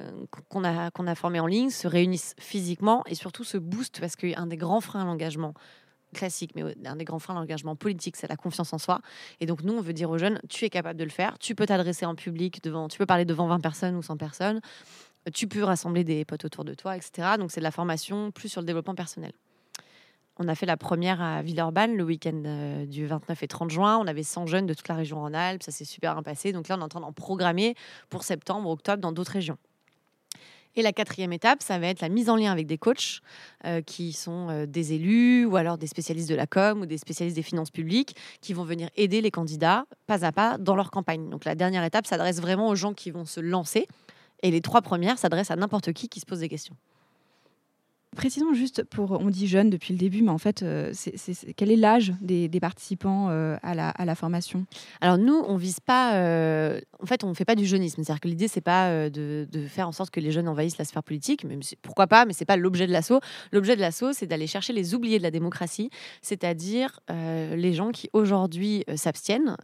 qu'on 0.50 0.62
a 0.62 0.90
qu'on 0.90 1.06
a 1.06 1.14
formés 1.14 1.40
en 1.40 1.46
ligne 1.46 1.70
se 1.70 1.88
réunissent 1.88 2.34
physiquement 2.38 3.02
et 3.06 3.14
surtout 3.14 3.44
se 3.44 3.56
boostent 3.56 4.00
parce 4.00 4.14
qu'un 4.14 4.46
des 4.46 4.58
grands 4.58 4.82
freins 4.82 5.02
à 5.02 5.04
l'engagement 5.04 5.54
classique, 6.14 6.52
mais 6.54 6.62
un 6.86 6.96
des 6.96 7.04
grands 7.04 7.18
freins 7.18 7.34
à 7.34 7.40
l'engagement 7.40 7.76
politique, 7.76 8.16
c'est 8.16 8.28
la 8.28 8.36
confiance 8.36 8.72
en 8.72 8.78
soi. 8.78 9.00
Et 9.40 9.46
donc 9.46 9.62
nous, 9.62 9.72
on 9.72 9.80
veut 9.80 9.94
dire 9.94 10.10
aux 10.10 10.18
jeunes, 10.18 10.40
tu 10.48 10.64
es 10.64 10.70
capable 10.70 10.98
de 10.98 11.04
le 11.04 11.10
faire, 11.10 11.38
tu 11.38 11.54
peux 11.54 11.66
t'adresser 11.66 12.06
en 12.06 12.14
public 12.14 12.62
devant, 12.62 12.88
tu 12.88 12.98
peux 12.98 13.06
parler 13.06 13.24
devant 13.24 13.46
20 13.46 13.60
personnes 13.60 13.96
ou 13.96 14.02
100 14.02 14.16
personnes, 14.18 14.60
tu 15.32 15.48
peux 15.48 15.64
rassembler 15.64 16.04
des 16.04 16.24
potes 16.24 16.44
autour 16.44 16.64
de 16.64 16.74
toi, 16.74 16.96
etc. 16.96 17.36
Donc 17.38 17.50
c'est 17.52 17.60
de 17.60 17.64
la 17.64 17.70
formation 17.70 18.30
plus 18.30 18.48
sur 18.48 18.60
le 18.60 18.66
développement 18.66 18.94
personnel. 18.94 19.32
On 20.38 20.48
a 20.48 20.54
fait 20.56 20.66
la 20.66 20.76
première 20.76 21.22
à 21.22 21.42
Villeurbanne 21.42 21.96
le 21.96 22.02
week-end 22.02 22.42
euh, 22.44 22.86
du 22.86 23.06
29 23.06 23.42
et 23.42 23.48
30 23.48 23.70
juin. 23.70 23.98
On 23.98 24.06
avait 24.06 24.24
100 24.24 24.46
jeunes 24.46 24.66
de 24.66 24.74
toute 24.74 24.88
la 24.88 24.96
région 24.96 25.20
Rhône-Alpes. 25.20 25.62
Ça 25.62 25.70
s'est 25.70 25.84
super 25.84 26.14
bien 26.14 26.24
passé. 26.24 26.52
Donc 26.52 26.66
là, 26.68 26.76
on 26.76 26.80
est 26.80 26.84
en 26.84 26.88
train 26.88 27.00
d'en 27.00 27.12
programmer 27.12 27.76
pour 28.10 28.24
septembre, 28.24 28.68
octobre 28.68 29.00
dans 29.00 29.12
d'autres 29.12 29.32
régions. 29.32 29.58
Et 30.76 30.82
la 30.82 30.92
quatrième 30.92 31.32
étape, 31.32 31.62
ça 31.62 31.78
va 31.78 31.86
être 31.86 32.00
la 32.00 32.08
mise 32.08 32.28
en 32.28 32.34
lien 32.34 32.50
avec 32.50 32.66
des 32.66 32.78
coachs 32.78 33.20
euh, 33.64 33.80
qui 33.80 34.12
sont 34.12 34.48
euh, 34.50 34.66
des 34.66 34.92
élus 34.92 35.44
ou 35.44 35.56
alors 35.56 35.78
des 35.78 35.86
spécialistes 35.86 36.28
de 36.28 36.34
la 36.34 36.48
com 36.48 36.80
ou 36.80 36.86
des 36.86 36.98
spécialistes 36.98 37.36
des 37.36 37.42
finances 37.42 37.70
publiques 37.70 38.16
qui 38.40 38.54
vont 38.54 38.64
venir 38.64 38.90
aider 38.96 39.20
les 39.20 39.30
candidats 39.30 39.86
pas 40.08 40.24
à 40.24 40.32
pas 40.32 40.58
dans 40.58 40.74
leur 40.74 40.90
campagne. 40.90 41.30
Donc 41.30 41.44
la 41.44 41.54
dernière 41.54 41.84
étape 41.84 42.06
s'adresse 42.06 42.40
vraiment 42.40 42.68
aux 42.68 42.74
gens 42.74 42.92
qui 42.92 43.12
vont 43.12 43.24
se 43.24 43.38
lancer 43.38 43.86
et 44.42 44.50
les 44.50 44.60
trois 44.60 44.82
premières 44.82 45.18
s'adressent 45.18 45.52
à 45.52 45.56
n'importe 45.56 45.92
qui 45.92 46.08
qui 46.08 46.18
se 46.18 46.26
pose 46.26 46.40
des 46.40 46.48
questions. 46.48 46.74
Précisons 48.14 48.54
juste 48.54 48.84
pour, 48.84 49.12
on 49.12 49.30
dit 49.30 49.46
jeune 49.46 49.70
depuis 49.70 49.92
le 49.92 49.98
début, 49.98 50.22
mais 50.22 50.30
en 50.30 50.38
fait, 50.38 50.62
euh, 50.62 50.92
quel 51.56 51.70
est 51.70 51.76
l'âge 51.76 52.12
des, 52.20 52.48
participants 52.60 53.28
euh, 53.30 53.56
à, 53.62 53.74
la, 53.74 54.14
formation? 54.14 54.66
Alors 55.00 55.18
nous, 55.18 55.34
on 55.34 55.56
vise 55.56 55.80
pas. 55.80 56.14
euh, 56.14 56.80
en 57.02 57.06
fait, 57.06 57.24
on 57.24 57.34
fait 57.34 57.44
pas 57.44 57.54
du 57.54 57.66
jeunisme. 57.66 58.02
C'est-à-dire 58.02 58.20
que 58.20 58.28
l'idée, 58.28 58.48
c'est 58.48 58.60
pas 58.60 59.10
de, 59.10 59.46
faire 59.68 59.88
en 59.88 59.92
sorte 59.92 60.10
que 60.10 60.20
les 60.20 60.30
jeunes 60.30 60.48
envahissent 60.48 60.78
la 60.78 60.84
sphère 60.84 61.02
politique. 61.02 61.44
Même 61.44 61.62
si- 61.62 61.76
pourquoi 61.76 62.06
pas, 62.06 62.24
mais 62.24 62.32
c'est 62.32 62.44
pas 62.44 62.56
l'objet 62.56 62.86
de 62.86 62.92
l'assaut. 62.92 63.20
L'objet 63.52 63.76
de 63.76 63.80
l'assaut, 63.80 64.12
c'est 64.12 64.26
d'aller 64.26 64.46
chercher 64.46 64.72
les 64.72 64.94
oubliés 64.94 65.18
de 65.18 65.22
la 65.22 65.30
démocratie, 65.30 65.90
c'est-à-dire 66.22 67.00
les 67.08 67.72
gens 67.72 67.90
qui 67.90 68.08
aujourd'hui 68.12 68.84
s'abstiennent 68.96 69.56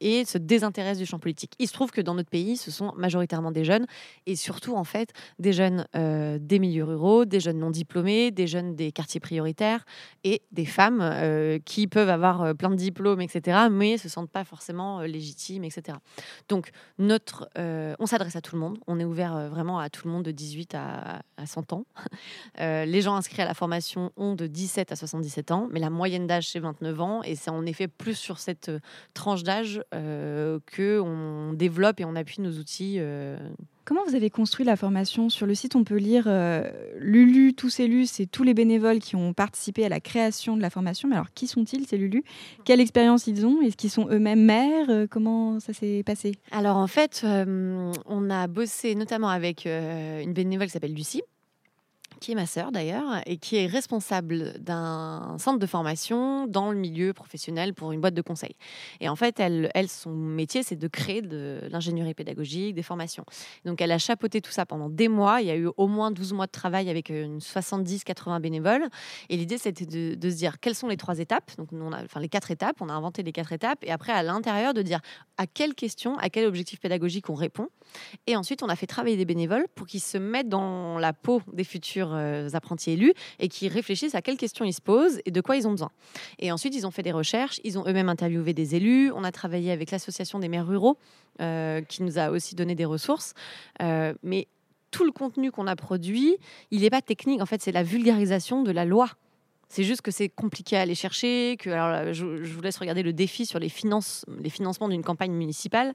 et 0.00 0.24
se 0.24 0.38
désintéressent 0.38 0.98
du 0.98 1.06
champ 1.06 1.18
politique. 1.18 1.54
Il 1.58 1.68
se 1.68 1.72
trouve 1.72 1.90
que 1.90 2.00
dans 2.00 2.14
notre 2.14 2.30
pays, 2.30 2.56
ce 2.56 2.70
sont 2.70 2.92
majoritairement 2.96 3.52
des 3.52 3.64
jeunes 3.64 3.86
et 4.26 4.36
surtout 4.36 4.74
en 4.74 4.84
fait 4.84 5.12
des 5.38 5.52
jeunes 5.52 5.86
des 5.94 6.58
milieux 6.58 6.84
ruraux, 6.84 7.24
des 7.24 7.40
jeunes 7.40 7.58
non 7.58 7.70
diplômés, 7.78 8.30
des 8.30 8.46
jeunes 8.46 8.74
des 8.74 8.92
quartiers 8.92 9.20
prioritaires 9.20 9.84
et 10.24 10.42
des 10.52 10.64
femmes 10.64 11.00
euh, 11.00 11.58
qui 11.64 11.86
peuvent 11.86 12.08
avoir 12.08 12.42
euh, 12.42 12.54
plein 12.54 12.70
de 12.70 12.74
diplômes, 12.74 13.20
etc., 13.20 13.68
mais 13.70 13.98
se 13.98 14.08
sentent 14.08 14.30
pas 14.30 14.44
forcément 14.44 15.00
euh, 15.00 15.06
légitimes, 15.06 15.64
etc. 15.64 15.98
Donc, 16.48 16.70
notre, 16.98 17.48
on 17.56 18.06
s'adresse 18.06 18.36
à 18.36 18.40
tout 18.40 18.56
le 18.56 18.60
monde. 18.60 18.78
On 18.86 18.98
est 18.98 19.04
ouvert 19.04 19.48
vraiment 19.50 19.78
à 19.78 19.88
tout 19.90 20.06
le 20.06 20.12
monde 20.12 20.24
de 20.24 20.30
18 20.30 20.74
à, 20.74 21.22
à 21.36 21.46
100 21.46 21.72
ans. 21.72 21.84
Les 22.58 23.00
gens 23.00 23.14
inscrits 23.14 23.42
à 23.42 23.44
la 23.44 23.54
formation 23.54 24.12
ont 24.16 24.34
de 24.34 24.46
17 24.46 24.92
à 24.92 24.96
77 24.96 25.50
ans, 25.50 25.68
mais 25.70 25.80
la 25.80 25.90
moyenne 25.90 26.26
d'âge, 26.26 26.48
c'est 26.48 26.58
29 26.58 27.00
ans. 27.00 27.22
Et 27.22 27.36
c'est 27.36 27.50
en 27.50 27.64
effet 27.66 27.88
plus 27.88 28.14
sur 28.14 28.38
cette 28.38 28.70
tranche 29.14 29.42
d'âge 29.42 29.82
que 29.92 31.00
on 31.00 31.52
développe 31.52 32.00
et 32.00 32.04
on 32.04 32.16
appuie 32.16 32.42
nos 32.42 32.52
outils. 32.52 33.00
Comment 33.88 34.04
vous 34.06 34.14
avez 34.14 34.28
construit 34.28 34.66
la 34.66 34.76
formation? 34.76 35.30
Sur 35.30 35.46
le 35.46 35.54
site, 35.54 35.74
on 35.74 35.82
peut 35.82 35.96
lire 35.96 36.24
euh, 36.26 36.62
Lulu, 36.98 37.54
tous 37.54 37.80
élus, 37.80 38.04
c'est 38.04 38.26
tous 38.26 38.42
les 38.42 38.52
bénévoles 38.52 38.98
qui 38.98 39.16
ont 39.16 39.32
participé 39.32 39.86
à 39.86 39.88
la 39.88 39.98
création 39.98 40.58
de 40.58 40.60
la 40.60 40.68
formation. 40.68 41.08
Mais 41.08 41.14
alors, 41.14 41.32
qui 41.32 41.46
sont-ils, 41.46 41.86
ces 41.86 41.96
Lulu 41.96 42.22
Quelle 42.66 42.82
expérience 42.82 43.26
ils 43.28 43.46
ont? 43.46 43.62
Est-ce 43.62 43.78
qu'ils 43.78 43.88
sont 43.88 44.06
eux-mêmes 44.10 44.44
maires? 44.44 44.90
Euh, 44.90 45.06
Comment 45.10 45.58
ça 45.58 45.72
s'est 45.72 46.02
passé? 46.04 46.32
Alors 46.50 46.76
en 46.76 46.86
fait, 46.86 47.22
euh, 47.24 47.90
on 48.04 48.28
a 48.28 48.46
bossé 48.46 48.94
notamment 48.94 49.30
avec 49.30 49.64
une 49.64 50.34
bénévole 50.34 50.66
qui 50.66 50.72
s'appelle 50.74 50.92
Lucie, 50.92 51.22
qui 52.20 52.32
est 52.32 52.34
ma 52.34 52.46
sœur 52.46 52.72
d'ailleurs, 52.72 53.22
et 53.26 53.36
qui 53.36 53.56
est 53.56 53.66
responsable 53.66 54.54
d'un 54.60 55.36
centre 55.38 55.58
de 55.58 55.66
formation 55.66 56.46
dans 56.46 56.70
le 56.70 56.78
milieu 56.78 57.12
professionnel 57.12 57.74
pour 57.74 57.92
une 57.92 58.00
boîte 58.00 58.14
de 58.14 58.22
conseil. 58.22 58.56
Et 59.00 59.08
en 59.08 59.16
fait, 59.16 59.40
elle, 59.40 59.70
son 59.88 60.10
métier, 60.10 60.62
c'est 60.62 60.76
de 60.76 60.88
créer 60.88 61.22
de 61.22 61.60
l'ingénierie 61.70 62.14
pédagogique, 62.14 62.74
des 62.74 62.82
formations. 62.82 63.24
Donc 63.64 63.80
elle 63.80 63.92
a 63.92 63.98
chapeauté 63.98 64.40
tout 64.40 64.50
ça 64.50 64.66
pendant 64.66 64.88
des 64.88 65.08
mois. 65.08 65.40
Il 65.40 65.46
y 65.46 65.50
a 65.50 65.56
eu 65.56 65.68
au 65.76 65.86
moins 65.86 66.10
12 66.10 66.32
mois 66.32 66.46
de 66.46 66.52
travail 66.52 66.90
avec 66.90 67.08
une 67.08 67.38
70-80 67.38 68.40
bénévoles. 68.40 68.88
Et 69.28 69.36
l'idée, 69.36 69.58
c'était 69.58 69.86
de, 69.86 70.30
se 70.30 70.36
dire 70.36 70.60
quelles 70.60 70.74
sont 70.74 70.88
les 70.88 70.96
trois 70.96 71.18
étapes? 71.18 71.50
Donc 71.56 71.68
on 71.72 71.92
a, 71.92 72.02
enfin 72.04 72.20
les 72.20 72.28
quatre 72.28 72.50
étapes. 72.50 72.76
On 72.80 72.88
a 72.88 72.92
inventé 72.92 73.22
les 73.22 73.32
quatre 73.32 73.52
étapes. 73.52 73.78
Et 73.82 73.90
après, 73.90 74.12
à 74.12 74.22
l'intérieur, 74.22 74.74
de 74.74 74.82
dire 74.82 75.00
à 75.36 75.46
quelles 75.46 75.74
questions, 75.74 76.16
à 76.18 76.28
quel 76.30 76.46
objectif 76.46 76.80
pédagogique 76.80 77.30
on 77.30 77.34
répond? 77.34 77.68
Et 78.26 78.36
ensuite, 78.36 78.62
on 78.62 78.68
a 78.68 78.76
fait 78.76 78.86
travailler 78.86 79.16
des 79.16 79.24
bénévoles 79.24 79.66
pour 79.74 79.86
qu'ils 79.86 80.00
se 80.00 80.18
mettent 80.18 80.48
dans 80.48 80.98
la 80.98 81.12
peau 81.12 81.42
des 81.52 81.64
futurs 81.64 82.07
euh, 82.14 82.48
apprentis 82.52 82.92
élus 82.92 83.12
et 83.38 83.48
qu'ils 83.48 83.72
réfléchissent 83.72 84.14
à 84.14 84.22
quelles 84.22 84.36
questions 84.36 84.64
ils 84.64 84.72
se 84.72 84.80
posent 84.80 85.20
et 85.24 85.30
de 85.30 85.40
quoi 85.40 85.56
ils 85.56 85.66
ont 85.66 85.72
besoin. 85.72 85.90
Et 86.38 86.52
ensuite, 86.52 86.74
ils 86.74 86.86
ont 86.86 86.90
fait 86.90 87.02
des 87.02 87.12
recherches, 87.12 87.60
ils 87.64 87.78
ont 87.78 87.84
eux-mêmes 87.86 88.08
interviewé 88.08 88.52
des 88.52 88.74
élus. 88.74 89.12
On 89.14 89.24
a 89.24 89.32
travaillé 89.32 89.72
avec 89.72 89.90
l'association 89.90 90.38
des 90.38 90.48
maires 90.48 90.66
ruraux 90.66 90.98
euh, 91.40 91.82
qui 91.82 92.02
nous 92.02 92.18
a 92.18 92.30
aussi 92.30 92.54
donné 92.54 92.74
des 92.74 92.84
ressources. 92.84 93.34
Euh, 93.82 94.14
mais 94.22 94.48
tout 94.90 95.04
le 95.04 95.12
contenu 95.12 95.50
qu'on 95.50 95.66
a 95.66 95.76
produit, 95.76 96.36
il 96.70 96.80
n'est 96.80 96.90
pas 96.90 97.02
technique. 97.02 97.40
En 97.42 97.46
fait, 97.46 97.62
c'est 97.62 97.72
la 97.72 97.82
vulgarisation 97.82 98.62
de 98.62 98.70
la 98.70 98.84
loi. 98.84 99.10
C'est 99.68 99.84
juste 99.84 100.02
que 100.02 100.10
c'est 100.10 100.28
compliqué 100.28 100.76
à 100.76 100.80
aller 100.80 100.94
chercher. 100.94 101.56
Que, 101.58 101.70
alors, 101.70 101.88
là, 101.88 102.12
je, 102.12 102.24
vous 102.24 102.60
laisse 102.62 102.78
regarder 102.78 103.02
le 103.02 103.12
défi 103.12 103.44
sur 103.46 103.58
les, 103.58 103.70
les 104.40 104.50
financements 104.50 104.88
d'une 104.88 105.02
campagne 105.02 105.32
municipale. 105.32 105.92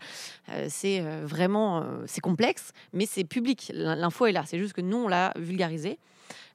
Euh, 0.49 0.67
c'est 0.69 1.01
euh, 1.01 1.25
vraiment 1.25 1.81
euh, 1.81 2.05
complexe, 2.21 2.71
mais 2.93 3.05
c'est 3.05 3.23
public. 3.23 3.71
L'in- 3.73 3.95
L'info 3.95 4.27
est 4.27 4.31
là. 4.31 4.43
C'est 4.45 4.59
juste 4.59 4.73
que 4.73 4.81
nous, 4.81 4.97
on 4.97 5.07
l'a 5.07 5.33
vulgarisé. 5.37 5.97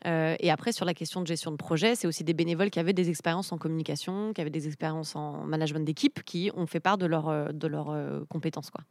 Euh, 0.06 0.36
et 0.38 0.50
après, 0.50 0.72
sur 0.72 0.84
la 0.84 0.94
question 0.94 1.20
de 1.20 1.26
gestion 1.26 1.50
de 1.50 1.56
projet, 1.56 1.96
c'est 1.96 2.06
aussi 2.06 2.22
des 2.22 2.34
bénévoles 2.34 2.70
qui 2.70 2.78
avaient 2.78 2.92
des 2.92 3.10
expériences 3.10 3.50
en 3.52 3.58
communication, 3.58 4.32
qui 4.32 4.40
avaient 4.40 4.50
des 4.50 4.66
expériences 4.66 5.16
en 5.16 5.44
management 5.44 5.84
d'équipe, 5.84 6.22
qui 6.24 6.50
ont 6.54 6.66
fait 6.66 6.80
part 6.80 6.98
de 6.98 7.06
leurs 7.06 7.28
euh, 7.28 7.48
euh, 7.52 8.24
compétences. 8.28 8.70
Quoi. 8.70 8.84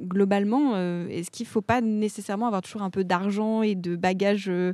Globalement, 0.00 0.72
euh, 0.74 1.08
est-ce 1.08 1.30
qu'il 1.30 1.44
ne 1.44 1.50
faut 1.50 1.60
pas 1.60 1.80
nécessairement 1.80 2.46
avoir 2.46 2.62
toujours 2.62 2.82
un 2.82 2.90
peu 2.90 3.04
d'argent 3.04 3.62
et 3.62 3.74
de 3.74 3.96
bagages 3.96 4.48
euh, 4.48 4.72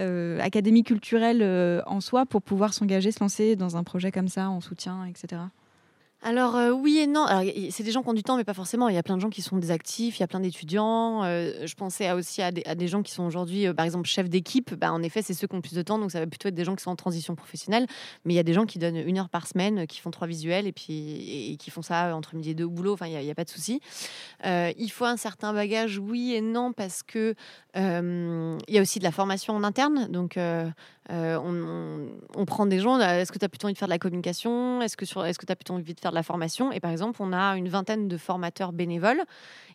euh, 0.00 0.40
académiques, 0.40 0.86
culturels 0.86 1.42
euh, 1.42 1.82
en 1.86 2.00
soi 2.00 2.26
pour 2.26 2.42
pouvoir 2.42 2.74
s'engager, 2.74 3.12
se 3.12 3.20
lancer 3.20 3.56
dans 3.56 3.76
un 3.76 3.84
projet 3.84 4.10
comme 4.10 4.28
ça, 4.28 4.48
en 4.48 4.60
soutien, 4.60 5.04
etc. 5.04 5.42
Alors 6.24 6.54
euh, 6.54 6.70
oui 6.70 6.98
et 6.98 7.08
non. 7.08 7.26
C'est 7.70 7.82
des 7.82 7.90
gens 7.90 8.02
qui 8.02 8.08
ont 8.08 8.14
du 8.14 8.22
temps, 8.22 8.36
mais 8.36 8.44
pas 8.44 8.54
forcément. 8.54 8.88
Il 8.88 8.94
y 8.94 8.98
a 8.98 9.02
plein 9.02 9.16
de 9.16 9.20
gens 9.20 9.28
qui 9.28 9.42
sont 9.42 9.56
des 9.56 9.72
actifs, 9.72 10.18
il 10.18 10.20
y 10.20 10.22
a 10.22 10.28
plein 10.28 10.38
d'étudiants. 10.38 11.24
Euh, 11.24 11.66
je 11.66 11.74
pensais 11.74 12.10
aussi 12.12 12.40
à 12.42 12.52
des, 12.52 12.88
gens 12.88 13.02
qui 13.02 13.12
sont 13.12 13.24
aujourd'hui, 13.24 13.66
euh, 13.66 13.74
par 13.74 13.84
exemple, 13.84 14.08
chefs 14.08 14.28
d'équipe. 14.28 14.72
Bah, 14.74 14.92
en 14.92 15.02
effet, 15.02 15.22
c'est 15.22 15.34
ceux 15.34 15.48
qui 15.48 15.56
ont 15.56 15.60
plus 15.60 15.74
de 15.74 15.82
temps, 15.82 15.98
donc 15.98 16.12
ça 16.12 16.20
va 16.20 16.28
plutôt 16.28 16.48
être 16.48 16.54
des 16.54 16.64
gens 16.64 16.76
qui 16.76 16.84
sont 16.84 16.92
en 16.92 16.96
transition 16.96 17.34
professionnelle. 17.34 17.88
Mais 18.24 18.34
il 18.34 18.36
y 18.36 18.40
a 18.40 18.44
des 18.44 18.52
gens 18.52 18.66
qui 18.66 18.78
donnent 18.78 18.96
une 18.96 19.18
heure 19.18 19.30
par 19.30 19.48
semaine, 19.48 19.88
qui 19.88 19.98
font 19.98 20.12
trois 20.12 20.28
visuels 20.28 20.68
et 20.68 20.72
puis 20.72 21.56
qui 21.58 21.70
font 21.70 21.82
ça 21.82 22.14
entre 22.14 22.36
midi 22.36 22.50
et 22.50 22.54
deux 22.54 22.64
au 22.64 22.70
boulot. 22.70 22.92
Enfin, 22.92 23.06
il 23.06 23.18
n'y 23.18 23.28
a, 23.28 23.32
a 23.32 23.34
pas 23.34 23.44
de 23.44 23.50
souci. 23.50 23.80
Il 24.44 24.90
faut 24.90 25.06
un 25.06 25.16
certain 25.16 25.52
bagage, 25.52 25.98
oui 25.98 26.34
et 26.34 26.40
non, 26.40 26.72
parce 26.72 27.02
que 27.02 27.34
il 27.74 28.74
y 28.74 28.78
a 28.78 28.80
aussi 28.80 29.00
de 29.00 29.04
la 29.04 29.12
formation 29.12 29.56
en 29.56 29.64
interne. 29.64 30.06
Donc 30.08 30.38
euh, 31.10 31.36
on 32.36 32.44
prend 32.44 32.66
des 32.66 32.78
gens. 32.78 32.98
euh, 33.00 33.20
Est-ce 33.20 33.32
que 33.32 33.38
tu 33.38 33.44
as 33.44 33.48
plutôt 33.48 33.66
envie 33.66 33.74
de 33.74 33.78
faire 33.78 33.88
de 33.88 33.92
la 33.92 33.98
communication? 33.98 34.80
Est-ce 34.82 34.96
que 34.96 35.04
tu 35.04 35.18
as 35.18 35.56
plutôt 35.56 35.74
envie 35.74 35.94
de 35.94 36.00
faire 36.00 36.12
de 36.12 36.16
la 36.16 36.22
formation? 36.22 36.70
Et 36.72 36.80
par 36.80 36.90
exemple, 36.90 37.20
on 37.22 37.32
a 37.32 37.56
une 37.56 37.68
vingtaine 37.68 38.08
de 38.08 38.16
formateurs 38.16 38.72
bénévoles 38.72 39.20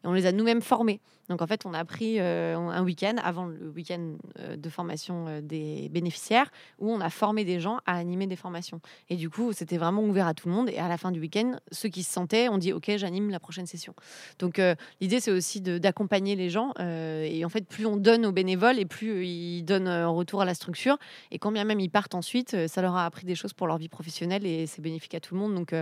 et 0.03 0.07
on 0.07 0.13
les 0.13 0.25
a 0.25 0.31
nous-mêmes 0.31 0.62
formés. 0.62 1.01
Donc 1.29 1.41
en 1.41 1.48
fait, 1.48 1.65
on 1.65 1.74
a 1.74 1.84
pris 1.84 2.19
euh, 2.19 2.55
un 2.55 2.84
week-end 2.84 3.15
avant 3.24 3.46
le 3.46 3.69
week-end 3.69 4.15
euh, 4.39 4.55
de 4.55 4.69
formation 4.69 5.25
euh, 5.27 5.41
des 5.41 5.89
bénéficiaires 5.89 6.50
où 6.79 6.91
on 6.91 7.01
a 7.01 7.10
formé 7.10 7.43
des 7.43 7.60
gens 7.60 7.79
à 7.86 7.98
animer 7.98 8.27
des 8.27 8.36
formations. 8.36 8.79
Et 9.10 9.15
du 9.15 9.29
coup, 9.29 9.51
c'était 9.51 9.77
vraiment 9.77 10.03
ouvert 10.03 10.27
à 10.27 10.34
tout 10.34 10.48
le 10.48 10.55
monde. 10.55 10.69
Et 10.69 10.77
à 10.77 10.88
la 10.88 10.98
fin 10.98 11.12
du 11.12 11.19
week-end, 11.19 11.57
ceux 11.72 11.89
qui 11.89 12.03
se 12.03 12.12
sentaient, 12.12 12.50
on 12.50 12.57
dit 12.57 12.72
OK, 12.72 12.91
j'anime 12.96 13.29
la 13.29 13.39
prochaine 13.39 13.65
session. 13.65 13.93
Donc 14.39 14.62
l'idée, 15.01 15.19
c'est 15.19 15.31
aussi 15.31 15.62
d'accompagner 15.62 16.36
les 16.36 16.50
gens. 16.50 16.74
et 16.79 17.43
en 17.46 17.50
fait, 17.50 17.67
plus 17.67 17.86
on 17.86 17.98
donne 17.98 18.25
aux 18.25 18.31
bénévoles 18.31 18.79
et 18.79 18.86
plus 18.86 19.25
ils 19.25 19.63
donnent 19.63 19.88
en 19.88 20.13
retour 20.13 20.41
à 20.41 20.46
la 20.46 20.53
structure. 20.53 20.98
Et 21.31 21.39
quand 21.39 21.51
bien 21.51 21.63
même 21.63 21.79
ils 21.79 21.89
partent 21.89 22.15
ensuite, 22.15 22.67
ça 22.67 22.81
leur 22.81 22.96
a 22.96 23.05
appris 23.05 23.25
des 23.25 23.36
choses 23.36 23.53
pour 23.53 23.67
leur 23.67 23.77
vie 23.77 23.89
professionnelle 23.89 24.46
et 24.46 24.67
c'est 24.67 24.81
bénéfique 24.81 25.15
à 25.15 25.19
tout 25.19 25.36
le 25.36 25.41
monde. 25.41 25.55
Donc 25.55 25.74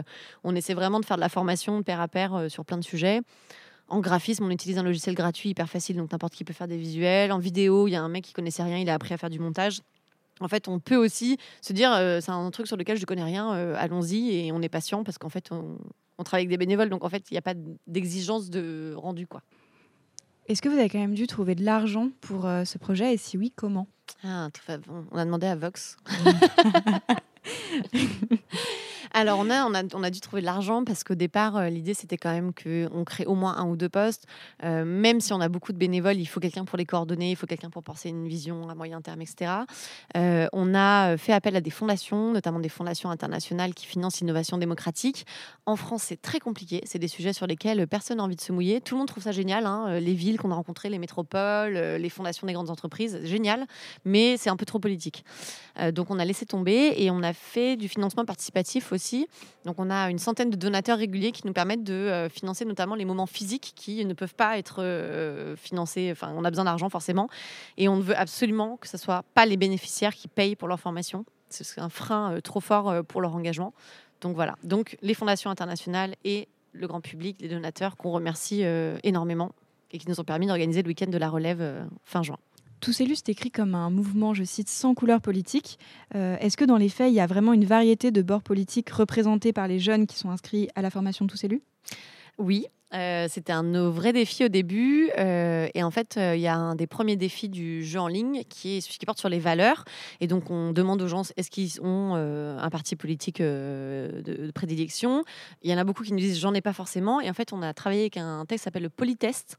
on 0.44 0.56
essaie 0.56 0.74
vraiment 0.74 1.00
de 1.00 1.06
faire 1.06 1.18
de 1.18 1.22
la 1.22 1.30
formation 1.30 1.78
de 1.80 1.84
pair 1.84 2.02
à 2.02 2.08
pair 2.08 2.46
sur 2.50 2.66
plein 2.66 2.78
de 2.78 2.84
sujets. 2.84 3.22
En 3.88 4.00
graphisme, 4.00 4.46
on 4.46 4.50
utilise 4.50 4.78
un 4.78 4.84
logiciel 4.84 5.14
gratuit 5.16 5.50
hyper 5.50 5.70
facile, 5.70 5.98
donc 5.98 6.12
n'importe 6.12 6.34
qui 6.34 6.44
peut 6.44 6.54
faire 6.54 6.68
des 6.68 6.78
visuels. 6.78 7.32
En 7.32 7.38
vidéo, 7.40 7.88
il 7.88 7.92
y 7.92 7.96
a 7.96 8.02
un 8.02 8.10
mec 8.10 8.24
qui 8.24 8.34
connaissait 8.34 8.64
rien, 8.64 8.78
il 8.80 8.90
a 8.90 8.94
appris 8.96 9.14
à 9.14 9.18
faire 9.18 9.30
du 9.30 9.40
montage. 9.40 9.82
En 10.40 10.48
fait, 10.48 10.68
on 10.68 10.80
peut 10.80 10.98
aussi 10.98 11.38
se 11.62 11.72
dire, 11.72 11.94
euh, 11.94 12.20
c'est 12.20 12.32
un 12.32 12.50
truc 12.52 12.68
sur 12.68 12.78
lequel 12.78 12.98
je 12.98 13.02
ne 13.04 13.06
connais 13.06 13.24
rien, 13.24 13.54
euh, 13.54 13.76
allons-y, 13.78 14.32
et 14.36 14.52
on 14.52 14.62
est 14.62 14.70
patient 14.70 15.04
parce 15.04 15.18
qu'en 15.18 15.30
fait, 15.30 15.52
on, 15.52 15.78
on 16.18 16.24
travaille 16.24 16.42
avec 16.42 16.50
des 16.50 16.58
bénévoles, 16.58 16.90
donc 16.90 17.04
en 17.04 17.10
fait, 17.10 17.30
il 17.30 17.36
n'y 17.36 17.38
a 17.38 17.42
pas 17.42 17.54
d'exigence 17.88 18.50
de 18.50 18.94
rendu. 18.98 19.28
quoi. 19.28 19.44
Est-ce 20.48 20.62
que 20.62 20.70
vous 20.70 20.78
avez 20.78 20.90
quand 20.90 21.00
même 21.00 21.16
dû 21.16 21.28
trouver 21.28 21.56
de 21.56 21.64
l'argent 21.64 22.10
pour 22.22 22.46
euh, 22.46 22.66
ce 22.66 22.78
projet 22.78 23.14
Et 23.14 23.18
si 23.18 23.38
oui, 23.38 23.52
comment? 23.56 23.88
Ah, 24.24 24.50
on 25.12 25.18
a 25.18 25.26
demandé 25.26 25.48
à 25.48 25.56
Vox. 25.56 25.98
Alors, 29.18 29.40
on 29.40 29.50
a, 29.50 29.66
on, 29.66 30.04
a, 30.04 30.10
dû 30.10 30.20
trouver 30.20 30.42
de 30.42 30.46
l'argent 30.46 30.84
parce 30.84 31.06
qu'au 31.06 31.16
départ, 31.16 31.56
euh, 31.56 31.70
l'idée, 31.70 31.94
c'était 31.94 32.18
quand 32.18 32.34
même 32.34 32.52
qu'on 32.52 33.06
crée 33.06 33.26
au 33.26 33.34
moins 33.34 33.56
un 33.56 33.66
ou 33.66 33.78
deux 33.78 33.88
postes. 33.88 34.28
Euh, 34.62 34.84
même 34.84 35.22
si 35.22 35.32
on 35.32 35.40
a 35.40 35.48
beaucoup 35.48 35.72
de 35.72 35.78
bénévoles, 35.78 36.18
il 36.18 36.26
faut 36.26 36.42
quelqu'un 36.42 36.66
pour 36.66 36.78
les 36.78 36.86
coordonner, 36.86 37.32
il 37.32 37.38
faut 37.38 37.48
quelqu'un 37.48 37.70
pour 37.70 37.82
penser 37.82 38.10
une 38.10 38.28
vision 38.28 38.68
à 38.68 38.76
moyen 38.76 39.00
terme, 39.00 39.22
etc. 39.22 39.54
Euh, 40.18 40.48
on 40.52 40.76
a 40.76 41.16
fait 41.16 41.32
appel 41.32 41.56
à 41.56 41.62
des 41.62 41.70
fondations, 41.70 42.34
notamment 42.34 42.60
des 42.60 42.68
fondations 42.68 43.10
internationales 43.10 43.74
qui 43.74 43.86
financent 43.86 44.20
l'innovation 44.20 44.58
démocratique. 44.58 45.26
En 45.66 45.78
France, 45.78 46.04
c'est 46.08 46.22
très 46.22 46.42
compliqué. 46.42 46.82
C'est 46.86 47.00
des 47.00 47.08
sujets 47.08 47.32
sur 47.32 47.48
lesquels 47.48 47.88
personne 47.88 48.18
n'a 48.18 48.24
envie 48.24 48.36
de 48.36 48.42
se 48.42 48.52
mouiller. 48.52 48.82
Tout 48.82 48.96
le 48.96 49.00
monde 49.00 49.08
trouve 49.08 49.24
ça 49.24 49.32
génial. 49.32 49.66
hein. 49.66 49.98
Les 50.02 50.14
villes 50.14 50.38
qu'on 50.38 50.52
a 50.52 50.56
rencontrées, 50.56 50.90
les 50.90 51.00
métropoles, 51.00 51.76
les 51.78 52.10
fondations 52.10 52.48
des 52.48 52.54
grandes 52.54 52.70
entreprises, 52.70 53.22
génial. 53.24 53.66
Mais 54.04 54.36
c'est 54.36 54.50
un 54.50 54.58
peu 54.58 54.66
trop 54.66 54.80
politique. 54.80 55.24
Donc 55.94 56.12
on 56.12 56.20
a 56.20 56.26
laissé 56.26 56.46
tomber 56.46 56.96
et 56.98 57.12
on 57.12 57.24
a 57.24 57.32
fait 57.32 57.78
du 57.78 57.88
financement 57.88 58.26
participatif 58.26 58.92
aussi. 58.92 59.05
Donc 59.66 59.76
on 59.80 59.90
a 59.90 60.10
une 60.10 60.20
centaine 60.20 60.50
de 60.50 60.56
donateurs 60.56 60.98
réguliers 60.98 61.32
qui 61.32 61.46
nous 61.46 61.54
permettent 61.54 61.84
de 61.84 61.94
euh, 61.94 62.30
financer 62.30 62.66
notamment 62.66 62.96
les 62.96 63.06
moments 63.06 63.26
physiques 63.26 63.74
qui 63.76 64.04
ne 64.06 64.14
peuvent 64.14 64.36
pas 64.36 64.58
être 64.58 64.82
euh, 64.82 65.56
financés. 65.56 66.10
Enfin, 66.12 66.34
on 66.36 66.44
a 66.44 66.50
besoin 66.50 66.66
d'argent 66.66 66.90
forcément. 66.90 67.30
Et 67.78 67.88
on 67.88 67.98
ne 67.98 68.02
veut 68.02 68.18
absolument 68.18 68.78
que 68.78 68.88
ce 68.88 68.98
soit 68.98 69.24
pas 69.34 69.46
les 69.46 69.58
bénéficiaires 69.58 70.14
qui 70.14 70.28
payent 70.28 70.56
pour 70.56 70.68
leur 70.68 70.80
formation. 70.80 71.26
C'est 71.50 71.80
un 71.80 71.90
frein 71.90 72.34
euh, 72.34 72.42
trop 72.42 72.60
fort 72.60 73.04
pour 73.08 73.22
leur 73.22 73.36
engagement. 73.36 73.74
Donc 74.22 74.36
voilà. 74.36 74.56
Donc 74.64 74.98
les 75.02 75.14
fondations 75.14 75.50
internationales 75.50 76.16
et 76.24 76.48
le 76.74 76.88
grand 76.88 77.02
public, 77.02 77.38
les 77.40 77.48
donateurs 77.48 77.96
qu'on 77.96 78.12
remercie 78.12 78.64
énormément 79.04 79.54
et 79.92 79.98
qui 79.98 80.10
nous 80.10 80.20
ont 80.20 80.26
permis 80.26 80.48
d'organiser 80.48 80.82
le 80.82 80.88
week-end 80.90 81.08
de 81.08 81.18
la 81.18 81.30
relève 81.30 81.86
fin 82.04 82.22
juin. 82.22 82.38
C'est 82.92 83.30
écrit 83.30 83.52
comme 83.52 83.74
un 83.76 83.90
mouvement, 83.90 84.34
je 84.34 84.44
cite, 84.44 84.70
sans 84.70 84.94
couleur 84.94 85.20
politique. 85.20 85.80
Euh, 86.14 86.38
Est-ce 86.40 86.56
que 86.56 86.66
dans 86.66 86.78
les 86.78 86.90
faits, 86.90 87.12
il 87.12 87.16
y 87.16 87.20
a 87.20 87.28
vraiment 87.28 87.54
une 87.54 87.66
variété 87.66 88.12
de 88.12 88.22
bords 88.22 88.44
politiques 88.44 88.90
représentés 88.92 89.54
par 89.54 89.68
les 89.68 89.80
jeunes 89.80 90.06
qui 90.06 90.18
sont 90.18 90.30
inscrits 90.30 90.70
à 90.76 90.82
la 90.82 90.90
formation 90.90 91.26
Tous 91.26 91.44
élus? 91.44 91.62
Oui, 92.38 92.68
Euh, 92.94 93.28
C'était 93.30 93.52
un 93.52 93.64
de 93.64 93.70
nos 93.70 93.92
vrais 93.92 94.14
défis 94.14 94.46
au 94.46 94.48
début. 94.48 95.10
euh, 95.18 95.68
et 95.74 95.84
en 95.84 95.92
fait, 95.92 96.18
euh, 96.18 96.36
il 96.36 96.42
y 96.42 96.48
a 96.48 96.56
un 96.56 96.76
des 96.76 96.88
premiers 96.88 97.16
défis 97.16 97.50
du 97.50 97.84
jeu 97.84 98.00
en 98.00 98.08
ligne 98.08 98.44
qui 98.48 98.78
est 98.78 98.82
celui 98.82 98.98
qui 98.98 99.06
porte 99.06 99.20
sur 99.20 99.30
les 99.30 99.40
valeurs. 99.40 99.84
Et 100.22 100.28
donc, 100.28 100.50
on 100.52 100.72
demande 100.72 101.02
aux 101.02 101.08
gens 101.08 101.24
est-ce 101.36 101.50
qu'ils 101.50 101.82
ont 101.82 102.16
un 102.16 102.70
parti 102.70 102.96
politique 102.96 103.42
de, 103.42 104.22
de 104.24 104.52
prédilection? 104.52 105.24
Il 105.62 105.72
y 105.72 105.74
en 105.74 105.78
a 105.78 105.84
beaucoup 105.84 106.04
qui 106.04 106.14
nous 106.14 106.20
disent 106.20 106.40
j'en 106.40 106.54
ai 106.54 106.62
pas 106.62 106.74
forcément. 106.74 107.20
Et 107.22 107.30
en 107.30 107.34
fait, 107.34 107.54
on 107.54 107.62
a 107.62 107.74
travaillé 107.74 108.02
avec 108.02 108.18
un 108.18 108.46
texte 108.46 108.64
qui 108.64 108.66
s'appelle 108.66 108.84
le 108.84 108.90
Polytest 108.90 109.58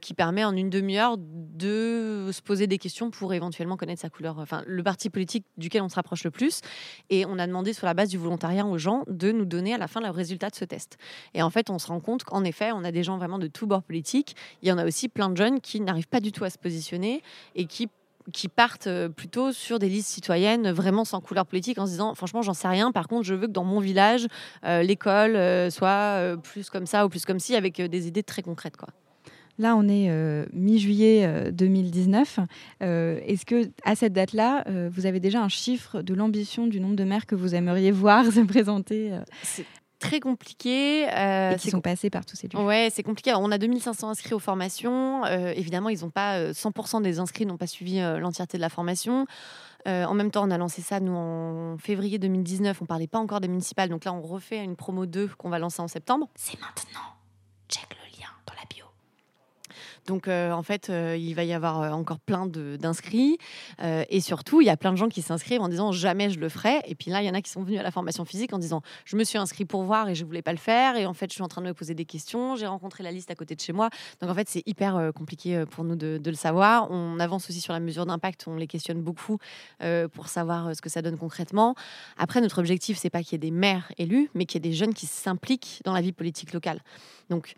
qui 0.00 0.14
permet 0.14 0.44
en 0.44 0.56
une 0.56 0.70
demi-heure 0.70 1.16
de 1.18 2.30
se 2.32 2.40
poser 2.40 2.66
des 2.66 2.78
questions 2.78 3.10
pour 3.10 3.34
éventuellement 3.34 3.76
connaître 3.76 4.02
sa 4.02 4.10
couleur, 4.10 4.38
enfin, 4.38 4.62
le 4.66 4.82
parti 4.82 5.10
politique 5.10 5.44
duquel 5.56 5.82
on 5.82 5.88
se 5.88 5.96
rapproche 5.96 6.24
le 6.24 6.30
plus. 6.30 6.60
Et 7.10 7.26
on 7.26 7.38
a 7.38 7.46
demandé 7.46 7.72
sur 7.72 7.86
la 7.86 7.94
base 7.94 8.08
du 8.08 8.18
volontariat 8.18 8.66
aux 8.66 8.78
gens 8.78 9.02
de 9.08 9.32
nous 9.32 9.44
donner 9.44 9.74
à 9.74 9.78
la 9.78 9.88
fin 9.88 10.00
le 10.00 10.10
résultat 10.10 10.50
de 10.50 10.54
ce 10.54 10.64
test. 10.64 10.96
Et 11.34 11.42
en 11.42 11.50
fait, 11.50 11.70
on 11.70 11.78
se 11.78 11.88
rend 11.88 12.00
compte 12.00 12.24
qu'en 12.24 12.44
effet, 12.44 12.53
on 12.62 12.84
a 12.84 12.92
des 12.92 13.02
gens 13.02 13.16
vraiment 13.16 13.38
de 13.38 13.46
tous 13.46 13.66
bords 13.66 13.82
politiques. 13.82 14.36
Il 14.62 14.68
y 14.68 14.72
en 14.72 14.78
a 14.78 14.84
aussi 14.86 15.08
plein 15.08 15.28
de 15.28 15.36
jeunes 15.36 15.60
qui 15.60 15.80
n'arrivent 15.80 16.08
pas 16.08 16.20
du 16.20 16.32
tout 16.32 16.44
à 16.44 16.50
se 16.50 16.58
positionner 16.58 17.22
et 17.54 17.66
qui 17.66 17.88
qui 18.32 18.48
partent 18.48 18.86
euh, 18.86 19.10
plutôt 19.10 19.52
sur 19.52 19.78
des 19.78 19.90
listes 19.90 20.08
citoyennes 20.08 20.70
vraiment 20.70 21.04
sans 21.04 21.20
couleur 21.20 21.44
politique 21.44 21.78
en 21.78 21.84
se 21.84 21.90
disant 21.90 22.14
franchement 22.14 22.40
j'en 22.40 22.54
sais 22.54 22.68
rien 22.68 22.90
par 22.90 23.06
contre 23.06 23.24
je 23.24 23.34
veux 23.34 23.46
que 23.46 23.52
dans 23.52 23.64
mon 23.64 23.80
village 23.80 24.28
euh, 24.64 24.82
l'école 24.82 25.36
euh, 25.36 25.68
soit 25.68 25.88
euh, 25.88 26.36
plus 26.36 26.70
comme 26.70 26.86
ça 26.86 27.04
ou 27.04 27.10
plus 27.10 27.26
comme 27.26 27.38
ci 27.38 27.54
avec 27.54 27.82
des 27.82 28.08
idées 28.08 28.22
très 28.22 28.40
concrètes 28.40 28.78
quoi. 28.78 28.88
Là, 29.58 29.76
on 29.76 29.88
est 29.88 30.10
mi-juillet 30.52 31.24
euh, 31.24 31.50
2019. 31.52 32.40
Euh, 32.82 33.20
Est-ce 33.24 33.46
que 33.46 33.70
à 33.84 33.94
cette 33.94 34.12
date-là, 34.12 34.64
vous 34.90 35.06
avez 35.06 35.20
déjà 35.20 35.42
un 35.42 35.48
chiffre 35.48 36.02
de 36.02 36.14
l'ambition 36.14 36.66
du 36.66 36.80
nombre 36.80 36.96
de 36.96 37.04
maires 37.04 37.26
que 37.26 37.34
vous 37.34 37.54
aimeriez 37.54 37.92
voir 37.92 38.24
se 38.32 38.40
présenter 38.40 39.12
très 40.04 40.20
compliqué. 40.20 41.08
euh, 41.10 41.52
et 41.52 41.54
qui 41.56 41.62
c'est 41.64 41.70
sont 41.70 41.80
passés 41.80 42.10
par 42.10 42.24
tous 42.26 42.36
ces 42.36 42.48
lieux 42.48 42.58
Ouais, 42.58 42.88
c'est 42.92 43.02
compliqué. 43.02 43.30
Alors, 43.30 43.42
On 43.42 43.50
a 43.50 43.58
2500 43.58 44.10
inscrits 44.10 44.34
aux 44.34 44.38
formations. 44.38 45.24
Euh, 45.24 45.52
évidemment, 45.56 45.88
ils 45.88 46.04
ont 46.04 46.10
pas 46.10 46.36
euh, 46.38 46.52
100% 46.52 47.02
des 47.02 47.18
inscrits 47.18 47.46
n'ont 47.46 47.56
pas 47.56 47.66
suivi 47.66 48.00
euh, 48.00 48.18
l'entièreté 48.18 48.56
de 48.58 48.62
la 48.62 48.68
formation. 48.68 49.26
Euh, 49.86 50.04
en 50.04 50.14
même 50.14 50.30
temps, 50.30 50.46
on 50.46 50.50
a 50.50 50.58
lancé 50.58 50.80
ça 50.82 51.00
nous 51.00 51.14
en 51.14 51.76
février 51.78 52.18
2019. 52.18 52.80
On 52.82 52.86
parlait 52.86 53.06
pas 53.06 53.18
encore 53.18 53.40
des 53.40 53.48
municipales, 53.48 53.88
donc 53.88 54.04
là, 54.04 54.12
on 54.12 54.22
refait 54.22 54.62
une 54.62 54.76
promo 54.76 55.06
2 55.06 55.28
qu'on 55.38 55.50
va 55.50 55.58
lancer 55.58 55.80
en 55.82 55.88
septembre. 55.88 56.28
C'est 56.34 56.58
maintenant. 56.60 57.00
Check 57.68 57.88
le 57.90 58.18
lien 58.18 58.28
dans 58.46 58.54
la 58.54 58.62
bio. 58.74 58.84
Donc, 60.06 60.28
euh, 60.28 60.52
en 60.52 60.62
fait, 60.62 60.90
euh, 60.90 61.16
il 61.18 61.34
va 61.34 61.44
y 61.44 61.52
avoir 61.52 61.80
euh, 61.80 61.90
encore 61.90 62.20
plein 62.20 62.46
d'inscrits. 62.46 63.38
Et 63.82 64.20
surtout, 64.20 64.60
il 64.60 64.66
y 64.66 64.70
a 64.70 64.76
plein 64.76 64.92
de 64.92 64.96
gens 64.96 65.08
qui 65.08 65.22
s'inscrivent 65.22 65.60
en 65.60 65.68
disant 65.68 65.92
jamais 65.92 66.30
je 66.30 66.38
le 66.38 66.48
ferai. 66.48 66.80
Et 66.86 66.94
puis 66.94 67.10
là, 67.10 67.22
il 67.22 67.26
y 67.26 67.30
en 67.30 67.34
a 67.34 67.42
qui 67.42 67.50
sont 67.50 67.62
venus 67.62 67.80
à 67.80 67.82
la 67.82 67.90
formation 67.90 68.24
physique 68.24 68.52
en 68.52 68.58
disant 68.58 68.82
je 69.04 69.16
me 69.16 69.24
suis 69.24 69.38
inscrit 69.38 69.64
pour 69.64 69.82
voir 69.82 70.08
et 70.08 70.14
je 70.14 70.24
voulais 70.24 70.42
pas 70.42 70.52
le 70.52 70.58
faire. 70.58 70.96
Et 70.96 71.06
en 71.06 71.14
fait, 71.14 71.30
je 71.30 71.34
suis 71.34 71.42
en 71.42 71.48
train 71.48 71.62
de 71.62 71.66
me 71.66 71.74
poser 71.74 71.94
des 71.94 72.04
questions. 72.04 72.56
J'ai 72.56 72.66
rencontré 72.66 73.02
la 73.02 73.12
liste 73.12 73.30
à 73.30 73.34
côté 73.34 73.54
de 73.54 73.60
chez 73.60 73.72
moi. 73.72 73.90
Donc, 74.20 74.30
en 74.30 74.34
fait, 74.34 74.48
c'est 74.48 74.62
hyper 74.66 75.12
compliqué 75.14 75.64
pour 75.70 75.84
nous 75.84 75.96
de, 75.96 76.18
de 76.18 76.30
le 76.30 76.36
savoir. 76.36 76.90
On 76.90 77.18
avance 77.20 77.48
aussi 77.48 77.60
sur 77.60 77.72
la 77.72 77.80
mesure 77.80 78.06
d'impact. 78.06 78.44
On 78.46 78.56
les 78.56 78.66
questionne 78.66 79.02
beaucoup 79.02 79.38
pour 80.12 80.28
savoir 80.28 80.74
ce 80.74 80.80
que 80.80 80.88
ça 80.88 81.02
donne 81.02 81.18
concrètement. 81.18 81.74
Après, 82.16 82.40
notre 82.40 82.58
objectif, 82.58 82.98
c'est 82.98 83.10
pas 83.10 83.22
qu'il 83.22 83.32
y 83.32 83.36
ait 83.36 83.50
des 83.50 83.50
maires 83.50 83.92
élus, 83.98 84.30
mais 84.34 84.46
qu'il 84.46 84.64
y 84.64 84.66
ait 84.66 84.70
des 84.70 84.76
jeunes 84.76 84.94
qui 84.94 85.06
s'impliquent 85.06 85.80
dans 85.84 85.92
la 85.92 86.00
vie 86.00 86.12
politique 86.12 86.52
locale. 86.52 86.80
Donc, 87.30 87.54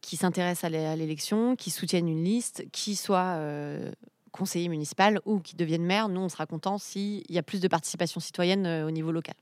qui 0.00 0.16
s'intéressent 0.16 0.64
à 0.64 0.68
l'é- 0.70 0.86
à 0.86 0.96
l'élection, 0.96 1.56
qui 1.56 1.70
soutiennent 1.70 2.08
une 2.08 2.24
liste, 2.24 2.64
qui 2.72 2.96
soient 2.96 3.34
euh, 3.36 3.90
conseillers 4.32 4.68
municipal 4.68 5.20
ou 5.24 5.40
qui 5.40 5.56
deviennent 5.56 5.84
maire. 5.86 6.08
Nous, 6.08 6.20
on 6.20 6.28
sera 6.28 6.46
content 6.46 6.78
s'il 6.78 7.22
y 7.30 7.38
a 7.38 7.42
plus 7.42 7.60
de 7.60 7.68
participation 7.68 8.20
citoyenne 8.20 8.66
euh, 8.66 8.86
au 8.86 8.90
niveau 8.90 9.10
local. 9.12 9.34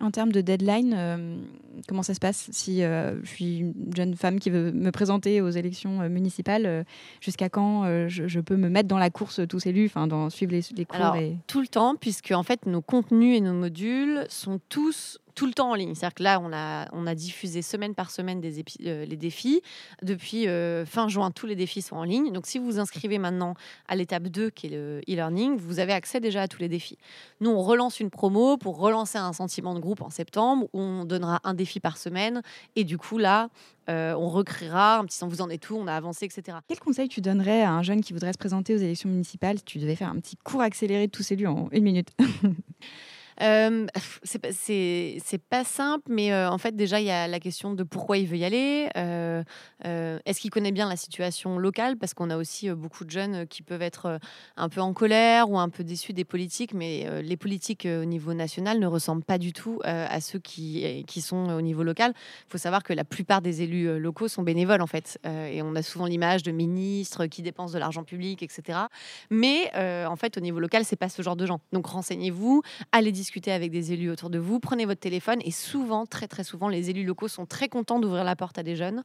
En 0.00 0.10
termes 0.10 0.32
de 0.32 0.40
deadline, 0.40 0.94
euh, 0.96 1.36
comment 1.86 2.02
ça 2.02 2.14
se 2.14 2.20
passe 2.20 2.48
si 2.52 2.82
euh, 2.82 3.20
je 3.22 3.28
suis 3.28 3.58
une 3.58 3.74
jeune 3.94 4.14
femme 4.14 4.40
qui 4.40 4.48
veut 4.48 4.72
me 4.72 4.90
présenter 4.92 5.42
aux 5.42 5.50
élections 5.50 6.08
municipales 6.08 6.86
Jusqu'à 7.20 7.50
quand 7.50 7.84
je, 8.08 8.26
je 8.26 8.40
peux 8.40 8.56
me 8.56 8.70
mettre 8.70 8.88
dans 8.88 8.96
la 8.96 9.10
course 9.10 9.42
tous 9.46 9.66
élus, 9.66 9.86
enfin, 9.86 10.06
dans 10.06 10.30
suivre 10.30 10.52
les, 10.52 10.62
les 10.74 10.86
cours 10.86 10.96
Alors, 10.96 11.16
et... 11.16 11.36
tout 11.46 11.60
le 11.60 11.66
temps, 11.68 11.96
puisque 11.96 12.30
en 12.30 12.42
fait, 12.44 12.64
nos 12.64 12.80
contenus 12.80 13.36
et 13.36 13.40
nos 13.42 13.52
modules 13.52 14.24
sont 14.30 14.58
tous 14.70 15.18
tout 15.34 15.46
le 15.46 15.52
temps 15.52 15.70
en 15.70 15.74
ligne. 15.74 15.94
C'est-à-dire 15.94 16.14
que 16.14 16.22
là, 16.22 16.40
on 16.40 16.52
a, 16.52 16.88
on 16.92 17.06
a 17.06 17.14
diffusé 17.14 17.62
semaine 17.62 17.94
par 17.94 18.10
semaine 18.10 18.40
des 18.40 18.60
épi- 18.60 18.76
euh, 18.86 19.04
les 19.04 19.16
défis. 19.16 19.62
Depuis 20.02 20.48
euh, 20.48 20.84
fin 20.86 21.08
juin, 21.08 21.30
tous 21.30 21.46
les 21.46 21.56
défis 21.56 21.82
sont 21.82 21.96
en 21.96 22.04
ligne. 22.04 22.32
Donc, 22.32 22.46
si 22.46 22.58
vous 22.58 22.64
vous 22.66 22.78
inscrivez 22.78 23.18
maintenant 23.18 23.54
à 23.88 23.96
l'étape 23.96 24.24
2, 24.24 24.50
qui 24.50 24.66
est 24.66 24.70
le 24.70 25.00
e-learning, 25.08 25.56
vous 25.56 25.78
avez 25.78 25.92
accès 25.92 26.20
déjà 26.20 26.42
à 26.42 26.48
tous 26.48 26.60
les 26.60 26.68
défis. 26.68 26.98
Nous, 27.40 27.50
on 27.50 27.62
relance 27.62 28.00
une 28.00 28.10
promo 28.10 28.56
pour 28.56 28.78
relancer 28.78 29.18
un 29.18 29.32
sentiment 29.32 29.74
de 29.74 29.80
groupe 29.80 30.02
en 30.02 30.10
septembre, 30.10 30.68
où 30.72 30.80
on 30.80 31.04
donnera 31.04 31.40
un 31.44 31.54
défi 31.54 31.80
par 31.80 31.96
semaine. 31.96 32.42
Et 32.76 32.84
du 32.84 32.98
coup, 32.98 33.18
là, 33.18 33.48
euh, 33.88 34.14
on 34.14 34.28
recréera 34.28 34.98
un 34.98 35.04
petit 35.04 35.16
sans 35.16 35.26
vous 35.28 35.40
en 35.40 35.50
êtes 35.50 35.62
tout, 35.62 35.76
on 35.76 35.86
a 35.86 35.94
avancé, 35.94 36.24
etc. 36.26 36.58
Quel 36.68 36.78
conseil 36.78 37.08
tu 37.08 37.20
donnerais 37.20 37.62
à 37.62 37.72
un 37.72 37.82
jeune 37.82 38.02
qui 38.02 38.12
voudrait 38.12 38.32
se 38.32 38.38
présenter 38.38 38.74
aux 38.74 38.78
élections 38.78 39.08
municipales 39.08 39.58
si 39.58 39.64
tu 39.64 39.78
devais 39.78 39.96
faire 39.96 40.08
un 40.08 40.16
petit 40.20 40.36
cours 40.36 40.60
accéléré 40.62 41.06
de 41.06 41.10
tous 41.12 41.30
élus 41.32 41.46
en 41.46 41.68
une 41.72 41.82
minute? 41.84 42.08
Euh, 43.40 43.86
c'est 44.22 45.38
pas- 45.38 45.64
simple, 45.64 46.04
mais 46.08 46.32
euh, 46.32 46.50
en 46.50 46.58
fait, 46.58 46.74
déjà, 46.74 47.00
il 47.00 47.06
y 47.06 47.10
a 47.10 47.28
la 47.28 47.38
question 47.38 47.74
de 47.74 47.82
pourquoi 47.82 48.16
il 48.18 48.26
veut 48.26 48.38
y 48.38 48.44
aller. 48.44 48.88
Euh, 48.96 49.42
euh, 49.84 50.18
Est-ce 50.24 50.40
qu'il 50.40 50.50
connaît 50.50 50.72
bien 50.72 50.88
la 50.88 50.96
situation 50.96 51.58
locale? 51.58 51.96
Parce 51.96 52.14
qu'on 52.14 52.30
a 52.30 52.36
aussi 52.36 52.70
beaucoup 52.70 53.04
de 53.04 53.10
jeunes 53.10 53.46
qui 53.46 53.62
peuvent 53.62 53.82
être 53.82 54.18
un 54.56 54.68
peu 54.68 54.80
en 54.80 54.92
colère 54.92 55.50
ou 55.50 55.58
un 55.58 55.68
peu 55.68 55.84
déçus 55.84 56.12
des 56.12 56.24
politiques, 56.24 56.74
mais 56.74 57.22
les 57.22 57.36
politiques 57.36 57.86
au 57.86 58.04
niveau 58.04 58.34
national 58.34 58.78
ne 58.78 58.86
ressemblent 58.86 59.24
pas 59.24 59.38
du 59.38 59.52
tout 59.52 59.80
à 59.84 60.20
ceux 60.20 60.38
qui, 60.38 61.04
qui 61.06 61.20
sont 61.20 61.50
au 61.50 61.60
niveau 61.60 61.82
local. 61.82 62.12
Il 62.46 62.50
faut 62.50 62.58
savoir 62.58 62.82
que 62.82 62.92
la 62.92 63.04
plupart 63.04 63.42
des 63.42 63.62
élus 63.62 63.98
locaux 63.98 64.28
sont 64.28 64.42
bénévoles, 64.42 64.82
en 64.82 64.86
fait. 64.86 65.18
Et 65.24 65.62
on 65.62 65.74
a 65.76 65.82
souvent 65.82 66.06
l'image 66.06 66.42
de 66.42 66.52
ministres 66.52 67.26
qui 67.26 67.42
dépensent 67.42 67.74
de 67.74 67.78
l'argent 67.78 68.04
public, 68.04 68.42
etc. 68.42 68.78
Mais 69.30 69.70
en 70.06 70.16
fait, 70.16 70.36
au 70.36 70.40
niveau 70.40 70.58
local, 70.58 70.84
c'est 70.84 70.96
pas 70.96 71.08
ce 71.08 71.22
genre 71.22 71.36
de 71.36 71.46
gens. 71.46 71.60
Donc 71.72 71.86
renseignez-vous, 71.86 72.62
allez 72.92 73.12
discuter 73.12 73.29
avec 73.46 73.70
des 73.70 73.92
élus 73.92 74.10
autour 74.10 74.30
de 74.30 74.38
vous, 74.38 74.60
prenez 74.60 74.86
votre 74.86 75.00
téléphone 75.00 75.40
et 75.44 75.50
souvent, 75.50 76.06
très 76.06 76.28
très 76.28 76.44
souvent, 76.44 76.68
les 76.68 76.90
élus 76.90 77.04
locaux 77.04 77.28
sont 77.28 77.46
très 77.46 77.68
contents 77.68 77.98
d'ouvrir 77.98 78.24
la 78.24 78.36
porte 78.36 78.58
à 78.58 78.62
des 78.62 78.76
jeunes. 78.76 79.02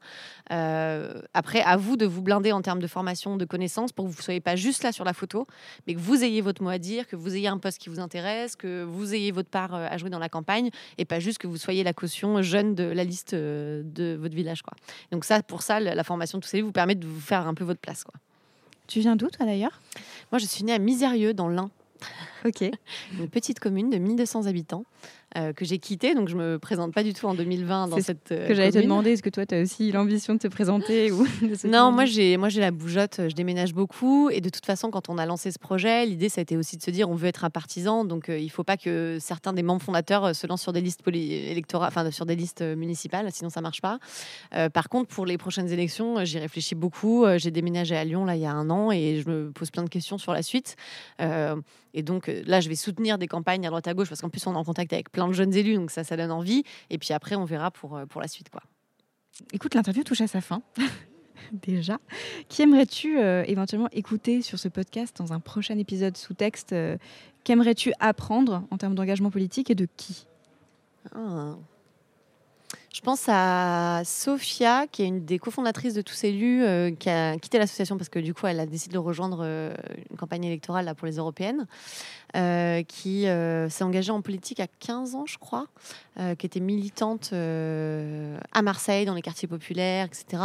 Euh, 0.51 1.21
après, 1.33 1.61
à 1.61 1.77
vous 1.77 1.97
de 1.97 2.05
vous 2.05 2.21
blinder 2.21 2.51
en 2.51 2.61
termes 2.61 2.79
de 2.79 2.87
formation, 2.87 3.37
de 3.37 3.45
connaissances, 3.45 3.91
pour 3.91 4.05
que 4.05 4.11
vous 4.11 4.17
ne 4.17 4.23
soyez 4.23 4.41
pas 4.41 4.55
juste 4.55 4.83
là 4.83 4.91
sur 4.91 5.05
la 5.05 5.13
photo, 5.13 5.47
mais 5.87 5.95
que 5.95 5.99
vous 5.99 6.23
ayez 6.23 6.41
votre 6.41 6.61
mot 6.63 6.69
à 6.69 6.77
dire, 6.77 7.07
que 7.07 7.15
vous 7.15 7.35
ayez 7.35 7.47
un 7.47 7.57
poste 7.57 7.79
qui 7.79 7.89
vous 7.89 7.99
intéresse, 7.99 8.55
que 8.55 8.83
vous 8.83 9.13
ayez 9.13 9.31
votre 9.31 9.49
part 9.49 9.73
euh, 9.73 9.87
à 9.89 9.97
jouer 9.97 10.09
dans 10.09 10.19
la 10.19 10.29
campagne, 10.29 10.69
et 10.97 11.05
pas 11.05 11.19
juste 11.19 11.39
que 11.39 11.47
vous 11.47 11.57
soyez 11.57 11.83
la 11.83 11.93
caution 11.93 12.41
jeune 12.41 12.75
de 12.75 12.83
la 12.83 13.03
liste 13.03 13.33
euh, 13.33 13.81
de 13.83 14.17
votre 14.19 14.35
village. 14.35 14.61
Quoi. 14.61 14.73
Donc 15.11 15.25
ça, 15.25 15.41
pour 15.41 15.61
ça, 15.61 15.79
la 15.79 15.95
la 15.95 16.03
formation 16.03 16.37
de 16.37 16.43
tous 16.43 16.49
ces 16.49 16.57
élus 16.57 16.65
vous 16.65 16.71
permet 16.71 16.95
de 16.95 17.07
vous 17.07 17.19
faire 17.19 17.47
un 17.47 17.53
peu 17.53 17.63
votre 17.63 17.79
place. 17.79 18.03
Quoi. 18.03 18.13
Tu 18.87 18.99
viens 18.99 19.15
d'où, 19.15 19.27
toi, 19.29 19.45
d'ailleurs? 19.45 19.81
Moi, 20.31 20.39
je 20.39 20.45
suis 20.45 20.63
née 20.63 20.73
à 20.73 20.79
Misérieux, 20.79 21.33
dans 21.33 21.47
l'Ain. 21.47 21.71
Ok. 22.45 22.61
une 23.19 23.27
petite 23.29 23.59
commune 23.59 23.89
de 23.89 23.97
1200 23.97 24.45
habitants 24.45 24.83
euh, 25.37 25.51
que 25.51 25.65
j'ai 25.65 25.79
quittée, 25.79 26.13
donc 26.15 26.29
je 26.29 26.35
me 26.37 26.57
présente 26.59 26.93
pas 26.93 27.03
du 27.03 27.13
tout 27.13 27.25
en 27.25 27.33
2020 27.33 27.87
dans 27.89 27.97
cette 27.99 28.31
euh, 28.31 28.47
que 28.47 28.53
j'allais 28.53 28.71
te 28.71 28.77
demander, 28.79 29.11
est-ce 29.11 29.23
que 29.23 29.29
toi, 29.29 29.45
tu 29.45 29.53
as 29.55 29.61
aussi 29.61 29.91
l'ambition 29.91 30.33
de 30.35 30.39
te 30.39 30.47
présenter 30.47 31.11
ou 31.11 31.27
Non, 31.65 31.91
moi 31.91 32.05
j'ai 32.05 32.37
moi 32.37 32.47
j'ai 32.47 32.61
la 32.61 32.71
bougeotte, 32.71 33.21
je 33.27 33.35
déménage 33.35 33.73
beaucoup 33.73 34.29
et 34.29 34.39
de 34.39 34.49
toute 34.49 34.65
façon 34.65 34.91
quand 34.91 35.09
on 35.09 35.17
a 35.17 35.25
lancé 35.25 35.51
ce 35.51 35.59
projet, 35.59 36.05
l'idée 36.05 36.29
ça 36.29 36.39
a 36.39 36.43
été 36.43 36.55
aussi 36.55 36.77
de 36.77 36.83
se 36.83 36.91
dire 36.91 37.09
on 37.09 37.15
veut 37.15 37.27
être 37.27 37.43
un 37.43 37.49
partisan 37.49 38.05
donc 38.05 38.29
euh, 38.29 38.37
il 38.37 38.49
faut 38.49 38.63
pas 38.63 38.77
que 38.77 39.17
certains 39.19 39.51
des 39.51 39.63
membres 39.63 39.81
fondateurs 39.81 40.23
euh, 40.25 40.33
se 40.33 40.47
lancent 40.47 40.61
sur 40.61 40.71
des 40.73 40.81
listes 40.81 41.01
poly- 41.03 41.33
électorales 41.33 41.89
enfin 41.89 42.09
sur 42.11 42.25
des 42.25 42.35
listes 42.37 42.61
euh, 42.61 42.75
municipales 42.77 43.27
sinon 43.33 43.49
ça 43.49 43.59
marche 43.61 43.81
pas. 43.81 43.99
Par 44.73 44.87
contre 44.89 45.09
pour 45.09 45.25
les 45.25 45.37
prochaines 45.37 45.69
élections, 45.69 46.23
j'y 46.23 46.39
réfléchis 46.39 46.75
beaucoup, 46.75 47.25
j'ai 47.37 47.51
déménagé 47.51 47.95
à 47.95 48.03
Lyon 48.05 48.23
là 48.25 48.35
il 48.35 48.41
y 48.41 48.45
a 48.45 48.51
un 48.53 48.69
an 48.69 48.91
et 48.91 49.21
je 49.21 49.29
me 49.29 49.51
pose 49.51 49.71
plein 49.71 49.83
de 49.83 49.89
questions 49.89 50.17
sur 50.17 50.31
la 50.33 50.43
suite. 50.43 50.75
Et 51.19 52.03
donc 52.03 52.29
là 52.45 52.61
je 52.61 52.69
vais 52.69 52.75
soutenir 52.75 53.17
des 53.17 53.27
campagnes 53.27 53.65
à 53.65 53.69
droite 53.69 53.87
à 53.87 53.93
gauche 53.93 54.09
parce 54.09 54.21
qu'en 54.21 54.29
plus 54.29 54.45
on 54.47 54.53
est 54.53 54.57
en 54.57 54.63
contact 54.63 54.93
avec 54.93 55.11
plein 55.11 55.27
de 55.27 55.33
jeunes 55.33 55.53
élus 55.53 55.75
donc 55.75 55.91
ça 55.91 56.03
ça 56.03 56.17
donne 56.17 56.31
envie 56.31 56.63
et 56.89 56.97
puis 56.97 57.13
après 57.13 57.35
on 57.35 57.45
verra 57.45 57.71
pour 57.71 57.97
euh, 57.97 58.05
pour 58.05 58.21
la 58.21 58.27
suite 58.27 58.49
quoi. 58.49 58.61
Écoute, 59.51 59.75
l'interview 59.75 60.03
touche 60.03 60.21
à 60.21 60.27
sa 60.27 60.41
fin. 60.41 60.61
Déjà. 61.51 61.99
Qui 62.47 62.61
aimerais-tu 62.61 63.19
euh, 63.19 63.43
éventuellement 63.47 63.89
écouter 63.91 64.41
sur 64.41 64.57
ce 64.57 64.67
podcast 64.67 65.17
dans 65.17 65.33
un 65.33 65.39
prochain 65.39 65.77
épisode 65.77 66.17
sous 66.17 66.33
texte 66.33 66.73
euh, 66.73 66.97
Qu'aimerais-tu 67.43 67.93
apprendre 67.99 68.63
en 68.71 68.77
termes 68.77 68.95
d'engagement 68.95 69.29
politique 69.29 69.69
et 69.69 69.75
de 69.75 69.87
qui? 69.97 70.25
Ah. 71.13 71.55
Je 72.95 73.01
pense 73.01 73.25
à 73.27 74.03
Sophia, 74.05 74.87
qui 74.89 75.03
est 75.03 75.07
une 75.07 75.25
des 75.25 75.37
cofondatrices 75.37 75.95
de 75.95 76.01
Tous 76.01 76.23
Élus, 76.23 76.63
euh, 76.63 76.91
qui 76.91 77.09
a 77.09 77.37
quitté 77.37 77.57
l'association 77.57 77.97
parce 77.97 78.07
que 78.07 78.19
du 78.19 78.33
coup, 78.33 78.47
elle 78.47 78.61
a 78.61 78.65
décidé 78.65 78.93
de 78.93 78.99
rejoindre 78.99 79.39
euh, 79.41 79.73
une 80.09 80.15
campagne 80.15 80.45
électorale 80.45 80.85
là, 80.85 80.95
pour 80.95 81.05
les 81.05 81.17
européennes, 81.17 81.67
euh, 82.37 82.83
qui 82.83 83.27
euh, 83.27 83.67
s'est 83.67 83.83
engagée 83.83 84.13
en 84.13 84.21
politique 84.21 84.61
à 84.61 84.67
15 84.79 85.15
ans, 85.15 85.25
je 85.25 85.37
crois, 85.37 85.67
qui 86.37 86.45
était 86.45 86.61
militante 86.61 87.33
à 87.33 88.61
Marseille, 88.61 89.03
dans 89.03 89.13
les 89.13 89.21
quartiers 89.21 89.49
populaires, 89.49 90.05
etc. 90.05 90.41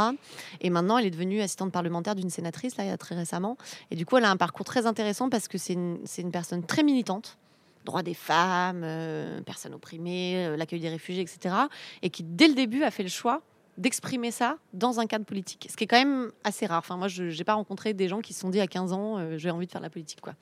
Et 0.61 0.71
maintenant, 0.71 0.99
elle 0.99 1.07
est 1.07 1.11
devenue 1.11 1.41
assistante 1.43 1.71
parlementaire 1.71 2.17
d'une 2.17 2.31
sénatrice, 2.31 2.77
là, 2.77 2.97
très 2.97 3.15
récemment. 3.15 3.59
Et 3.93 3.95
du 3.95 4.05
coup, 4.07 4.17
elle 4.17 4.25
a 4.25 4.31
un 4.31 4.37
parcours 4.37 4.67
très 4.67 4.87
intéressant 4.87 5.31
parce 5.31 5.47
que 5.47 5.57
c'est 5.57 5.75
une 5.75 6.33
personne 6.33 6.65
très 6.65 6.83
militante 6.83 7.39
droits 7.85 8.03
des 8.03 8.15
femmes, 8.15 8.83
euh, 8.85 9.41
personnes 9.43 9.75
opprimées, 9.75 10.47
euh, 10.47 10.57
l'accueil 10.57 10.81
des 10.81 10.89
réfugiés, 10.89 11.23
etc. 11.23 11.55
Et 12.03 12.11
qui, 12.11 12.23
dès 12.23 12.49
le 12.49 12.55
début, 12.55 12.83
a 12.83 12.91
fait 12.91 13.03
le 13.03 13.09
choix 13.09 13.43
d'exprimer 13.81 14.31
ça 14.31 14.59
dans 14.73 15.01
un 15.01 15.07
cadre 15.07 15.25
politique. 15.25 15.67
Ce 15.71 15.77
qui 15.77 15.85
est 15.85 15.87
quand 15.87 15.99
même 15.99 16.31
assez 16.45 16.67
rare. 16.67 16.79
Enfin, 16.79 16.97
moi, 16.97 17.09
je 17.09 17.25
n'ai 17.25 17.45
pas 17.45 17.55
rencontré 17.55 17.95
des 17.95 18.09
gens 18.09 18.21
qui 18.21 18.35
se 18.35 18.41
sont 18.41 18.51
dit 18.51 18.61
à 18.61 18.67
15 18.67 18.93
ans, 18.93 19.19
euh, 19.19 19.39
j'ai 19.39 19.51
envie 19.51 19.67
de 19.67 19.73
faire 19.73 19.81
la 19.81 19.91
politique. 19.91 20.21
quoi. 20.21 20.35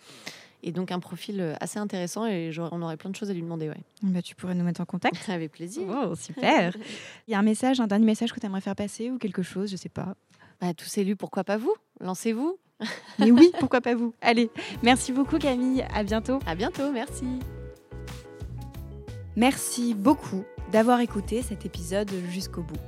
Et 0.62 0.72
donc, 0.72 0.90
un 0.90 0.98
profil 0.98 1.40
euh, 1.40 1.54
assez 1.60 1.78
intéressant 1.78 2.26
et 2.26 2.50
on 2.58 2.82
aurait 2.82 2.96
plein 2.96 3.10
de 3.10 3.16
choses 3.16 3.30
à 3.30 3.32
lui 3.32 3.42
demander. 3.42 3.68
Ouais. 3.68 3.80
Bah, 4.02 4.22
tu 4.22 4.34
pourrais 4.34 4.54
nous 4.54 4.64
mettre 4.64 4.80
en 4.80 4.86
contact. 4.86 5.16
Avec 5.28 5.52
plaisir. 5.52 5.84
Oh, 5.88 6.14
super. 6.16 6.74
Il 7.28 7.30
y 7.30 7.34
a 7.34 7.38
un 7.38 7.42
message, 7.42 7.80
un 7.80 7.86
dernier 7.86 8.06
message 8.06 8.32
que 8.32 8.40
tu 8.40 8.46
aimerais 8.46 8.60
faire 8.60 8.76
passer 8.76 9.10
ou 9.10 9.18
quelque 9.18 9.42
chose, 9.42 9.70
je 9.70 9.76
sais 9.76 9.88
pas? 9.88 10.14
Bah, 10.60 10.74
tous 10.74 10.98
élus, 10.98 11.14
pourquoi 11.14 11.44
pas 11.44 11.56
vous? 11.56 11.74
Lancez-vous. 12.00 12.58
Mais 13.18 13.30
oui, 13.30 13.50
pourquoi 13.58 13.80
pas 13.80 13.94
vous? 13.94 14.14
Allez, 14.20 14.50
merci 14.82 15.12
beaucoup 15.12 15.38
Camille, 15.38 15.84
à 15.92 16.02
bientôt. 16.02 16.38
À 16.46 16.54
bientôt, 16.54 16.90
merci. 16.92 17.24
Merci 19.36 19.94
beaucoup 19.94 20.44
d'avoir 20.72 21.00
écouté 21.00 21.42
cet 21.42 21.64
épisode 21.64 22.10
jusqu'au 22.30 22.62
bout. 22.62 22.80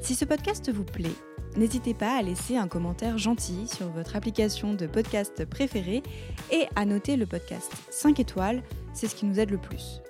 Si 0.00 0.14
ce 0.14 0.24
podcast 0.24 0.70
vous 0.72 0.84
plaît, 0.84 1.14
n'hésitez 1.56 1.92
pas 1.92 2.16
à 2.16 2.22
laisser 2.22 2.56
un 2.56 2.68
commentaire 2.68 3.18
gentil 3.18 3.68
sur 3.68 3.88
votre 3.88 4.16
application 4.16 4.74
de 4.74 4.86
podcast 4.86 5.44
préférée 5.44 6.02
et 6.50 6.66
à 6.76 6.84
noter 6.84 7.16
le 7.16 7.26
podcast 7.26 7.72
5 7.90 8.20
étoiles, 8.20 8.62
c'est 8.94 9.08
ce 9.08 9.14
qui 9.14 9.26
nous 9.26 9.38
aide 9.38 9.50
le 9.50 9.58
plus. 9.58 10.00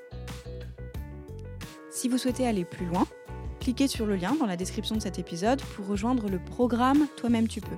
Si 1.90 2.08
vous 2.08 2.18
souhaitez 2.18 2.46
aller 2.46 2.64
plus 2.64 2.86
loin, 2.86 3.06
cliquez 3.60 3.88
sur 3.88 4.06
le 4.06 4.16
lien 4.16 4.34
dans 4.38 4.46
la 4.46 4.56
description 4.56 4.96
de 4.96 5.00
cet 5.00 5.18
épisode 5.18 5.60
pour 5.76 5.86
rejoindre 5.86 6.28
le 6.28 6.38
programme 6.38 7.06
Toi-même 7.16 7.48
tu 7.48 7.60
peux, 7.60 7.76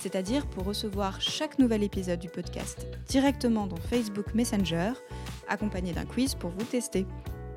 c'est-à-dire 0.00 0.46
pour 0.46 0.64
recevoir 0.64 1.20
chaque 1.20 1.58
nouvel 1.58 1.82
épisode 1.82 2.20
du 2.20 2.28
podcast 2.28 2.86
directement 3.08 3.66
dans 3.66 3.76
Facebook 3.76 4.34
Messenger, 4.34 4.92
accompagné 5.48 5.92
d'un 5.92 6.04
quiz 6.04 6.34
pour 6.34 6.50
vous 6.50 6.64
tester. 6.64 7.06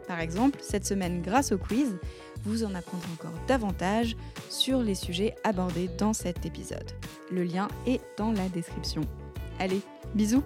Par 0.08 0.20
exemple, 0.20 0.60
cette 0.62 0.86
semaine, 0.86 1.22
grâce 1.22 1.52
au 1.52 1.58
quiz, 1.58 1.98
vous 2.44 2.64
en 2.64 2.76
apprendrez 2.76 3.08
encore 3.14 3.38
davantage 3.48 4.16
sur 4.50 4.82
les 4.82 4.96
sujets 4.96 5.36
abordés 5.44 5.90
dans 5.98 6.14
cet 6.14 6.46
épisode. 6.46 6.92
Le 7.32 7.44
lien 7.44 7.68
est 7.88 8.02
dans 8.18 8.32
la 8.32 8.48
description. 8.50 9.02
Allez, 9.60 9.82
bisous 10.14 10.44